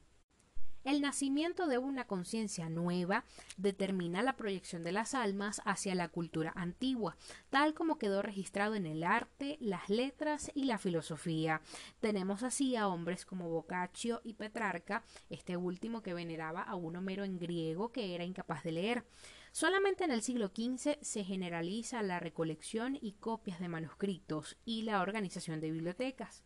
El 0.87 1.01
nacimiento 1.01 1.67
de 1.67 1.79
una 1.79 2.07
conciencia 2.07 2.69
nueva 2.69 3.25
determina 3.57 4.23
la 4.23 4.37
proyección 4.37 4.85
de 4.85 4.93
las 4.93 5.15
almas 5.15 5.61
hacia 5.65 5.97
la 5.97 6.07
cultura 6.07 6.53
antigua, 6.55 7.17
tal 7.51 7.75
como 7.75 7.99
quedó 7.99 8.23
registrado 8.23 8.77
en 8.77 8.87
el 8.87 9.03
arte, 9.03 9.59
las 9.61 9.91
letras 9.91 10.53
y 10.55 10.67
la 10.67 10.79
filosofía. 10.79 11.61
Tenemos 11.99 12.45
así 12.45 12.77
a 12.77 12.87
hombres 12.87 13.27
como 13.27 13.51
Boccaccio 13.51 14.21
y 14.23 14.35
Petrarca, 14.35 15.03
este 15.29 15.57
último 15.57 16.05
que 16.05 16.15
veneraba 16.15 16.63
a 16.63 16.77
un 16.77 16.95
Homero 16.95 17.25
en 17.25 17.41
griego 17.41 17.91
que 17.91 18.15
era 18.15 18.23
incapaz 18.23 18.63
de 18.63 18.71
leer. 18.71 19.05
Solamente 19.51 20.05
en 20.05 20.13
el 20.13 20.23
siglo 20.23 20.53
XV 20.55 20.99
se 21.01 21.25
generaliza 21.25 22.01
la 22.03 22.21
recolección 22.21 22.97
y 23.01 23.15
copias 23.15 23.59
de 23.59 23.67
manuscritos 23.67 24.57
y 24.65 24.83
la 24.83 25.03
organización 25.03 25.61
de 25.61 25.73
bibliotecas. 25.73 26.45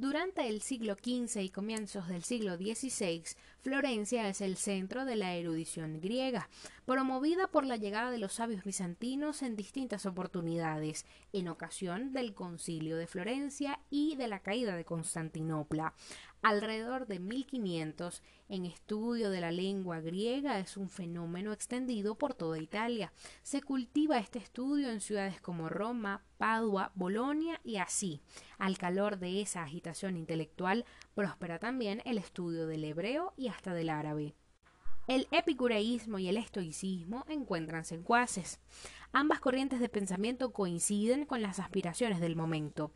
Durante 0.00 0.46
el 0.46 0.62
siglo 0.62 0.94
XV 0.94 1.40
y 1.40 1.48
comienzos 1.48 2.06
del 2.06 2.22
siglo 2.22 2.56
XVI, 2.56 3.24
Florencia 3.58 4.28
es 4.28 4.40
el 4.40 4.56
centro 4.56 5.04
de 5.04 5.16
la 5.16 5.34
erudición 5.34 6.00
griega, 6.00 6.48
promovida 6.86 7.48
por 7.48 7.66
la 7.66 7.78
llegada 7.78 8.12
de 8.12 8.18
los 8.18 8.34
sabios 8.34 8.62
bizantinos 8.62 9.42
en 9.42 9.56
distintas 9.56 10.06
oportunidades, 10.06 11.04
en 11.32 11.48
ocasión 11.48 12.12
del 12.12 12.32
concilio 12.32 12.96
de 12.96 13.08
Florencia 13.08 13.80
y 13.90 14.14
de 14.14 14.28
la 14.28 14.38
caída 14.38 14.76
de 14.76 14.84
Constantinopla. 14.84 15.94
Alrededor 16.42 17.06
de 17.06 17.18
1500, 17.18 18.22
en 18.48 18.64
estudio 18.64 19.30
de 19.30 19.40
la 19.40 19.50
lengua 19.50 20.00
griega 20.00 20.60
es 20.60 20.76
un 20.76 20.88
fenómeno 20.88 21.52
extendido 21.52 22.14
por 22.14 22.34
toda 22.34 22.58
Italia. 22.58 23.12
Se 23.42 23.60
cultiva 23.60 24.18
este 24.18 24.38
estudio 24.38 24.90
en 24.90 25.00
ciudades 25.00 25.40
como 25.40 25.68
Roma, 25.68 26.22
Padua, 26.36 26.92
Bolonia 26.94 27.60
y 27.64 27.76
así. 27.76 28.22
Al 28.56 28.78
calor 28.78 29.18
de 29.18 29.40
esa 29.40 29.64
agitación 29.64 30.16
intelectual 30.16 30.84
prospera 31.14 31.58
también 31.58 32.02
el 32.04 32.18
estudio 32.18 32.68
del 32.68 32.84
hebreo 32.84 33.34
y 33.36 33.48
hasta 33.48 33.74
del 33.74 33.90
árabe. 33.90 34.34
El 35.08 35.26
epicureísmo 35.30 36.18
y 36.18 36.28
el 36.28 36.36
estoicismo 36.36 37.24
encuentran 37.30 37.86
secuaces. 37.86 38.60
Ambas 39.10 39.40
corrientes 39.40 39.80
de 39.80 39.88
pensamiento 39.88 40.52
coinciden 40.52 41.24
con 41.24 41.40
las 41.40 41.60
aspiraciones 41.60 42.20
del 42.20 42.36
momento. 42.36 42.92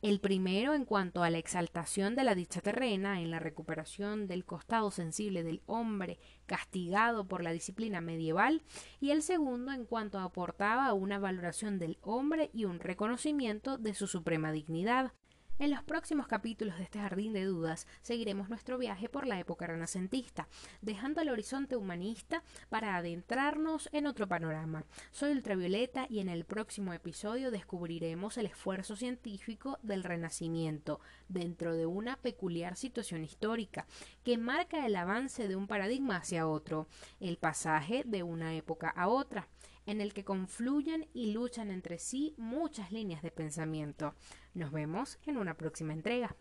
El 0.00 0.20
primero 0.20 0.74
en 0.74 0.84
cuanto 0.84 1.24
a 1.24 1.30
la 1.30 1.38
exaltación 1.38 2.14
de 2.14 2.22
la 2.22 2.36
dicha 2.36 2.60
terrena 2.60 3.20
en 3.20 3.32
la 3.32 3.40
recuperación 3.40 4.28
del 4.28 4.44
costado 4.44 4.92
sensible 4.92 5.42
del 5.42 5.60
hombre 5.66 6.20
castigado 6.46 7.26
por 7.26 7.42
la 7.42 7.50
disciplina 7.50 8.00
medieval 8.00 8.62
y 9.00 9.10
el 9.10 9.22
segundo 9.22 9.72
en 9.72 9.86
cuanto 9.86 10.20
aportaba 10.20 10.92
una 10.92 11.18
valoración 11.18 11.80
del 11.80 11.98
hombre 12.00 12.48
y 12.54 12.64
un 12.64 12.78
reconocimiento 12.78 13.76
de 13.76 13.92
su 13.92 14.06
suprema 14.06 14.52
dignidad. 14.52 15.14
En 15.58 15.70
los 15.70 15.82
próximos 15.82 16.26
capítulos 16.26 16.76
de 16.76 16.82
este 16.84 16.98
jardín 16.98 17.32
de 17.32 17.46
dudas 17.46 17.86
seguiremos 18.02 18.50
nuestro 18.50 18.76
viaje 18.76 19.08
por 19.08 19.26
la 19.26 19.40
época 19.40 19.66
renacentista, 19.66 20.48
dejando 20.82 21.22
el 21.22 21.30
horizonte 21.30 21.76
humanista 21.76 22.42
para 22.68 22.94
adentrarnos 22.94 23.88
en 23.92 24.06
otro 24.06 24.28
panorama. 24.28 24.84
Soy 25.12 25.32
Ultravioleta 25.32 26.08
y 26.10 26.20
en 26.20 26.28
el 26.28 26.44
próximo 26.44 26.92
episodio 26.92 27.50
descubriremos 27.50 28.36
el 28.36 28.44
esfuerzo 28.44 28.96
científico 28.96 29.78
del 29.82 30.04
Renacimiento 30.04 31.00
dentro 31.28 31.72
de 31.72 31.86
una 31.86 32.18
peculiar 32.18 32.76
situación 32.76 33.24
histórica 33.24 33.86
que 34.24 34.36
marca 34.36 34.84
el 34.84 34.94
avance 34.94 35.48
de 35.48 35.56
un 35.56 35.68
paradigma 35.68 36.16
hacia 36.16 36.46
otro, 36.46 36.86
el 37.18 37.38
pasaje 37.38 38.02
de 38.04 38.22
una 38.22 38.54
época 38.54 38.90
a 38.90 39.08
otra 39.08 39.48
en 39.86 40.00
el 40.00 40.12
que 40.12 40.24
confluyen 40.24 41.08
y 41.14 41.32
luchan 41.32 41.70
entre 41.70 41.98
sí 41.98 42.34
muchas 42.36 42.92
líneas 42.92 43.22
de 43.22 43.30
pensamiento. 43.30 44.14
Nos 44.54 44.72
vemos 44.72 45.18
en 45.26 45.38
una 45.38 45.56
próxima 45.56 45.92
entrega. 45.92 46.36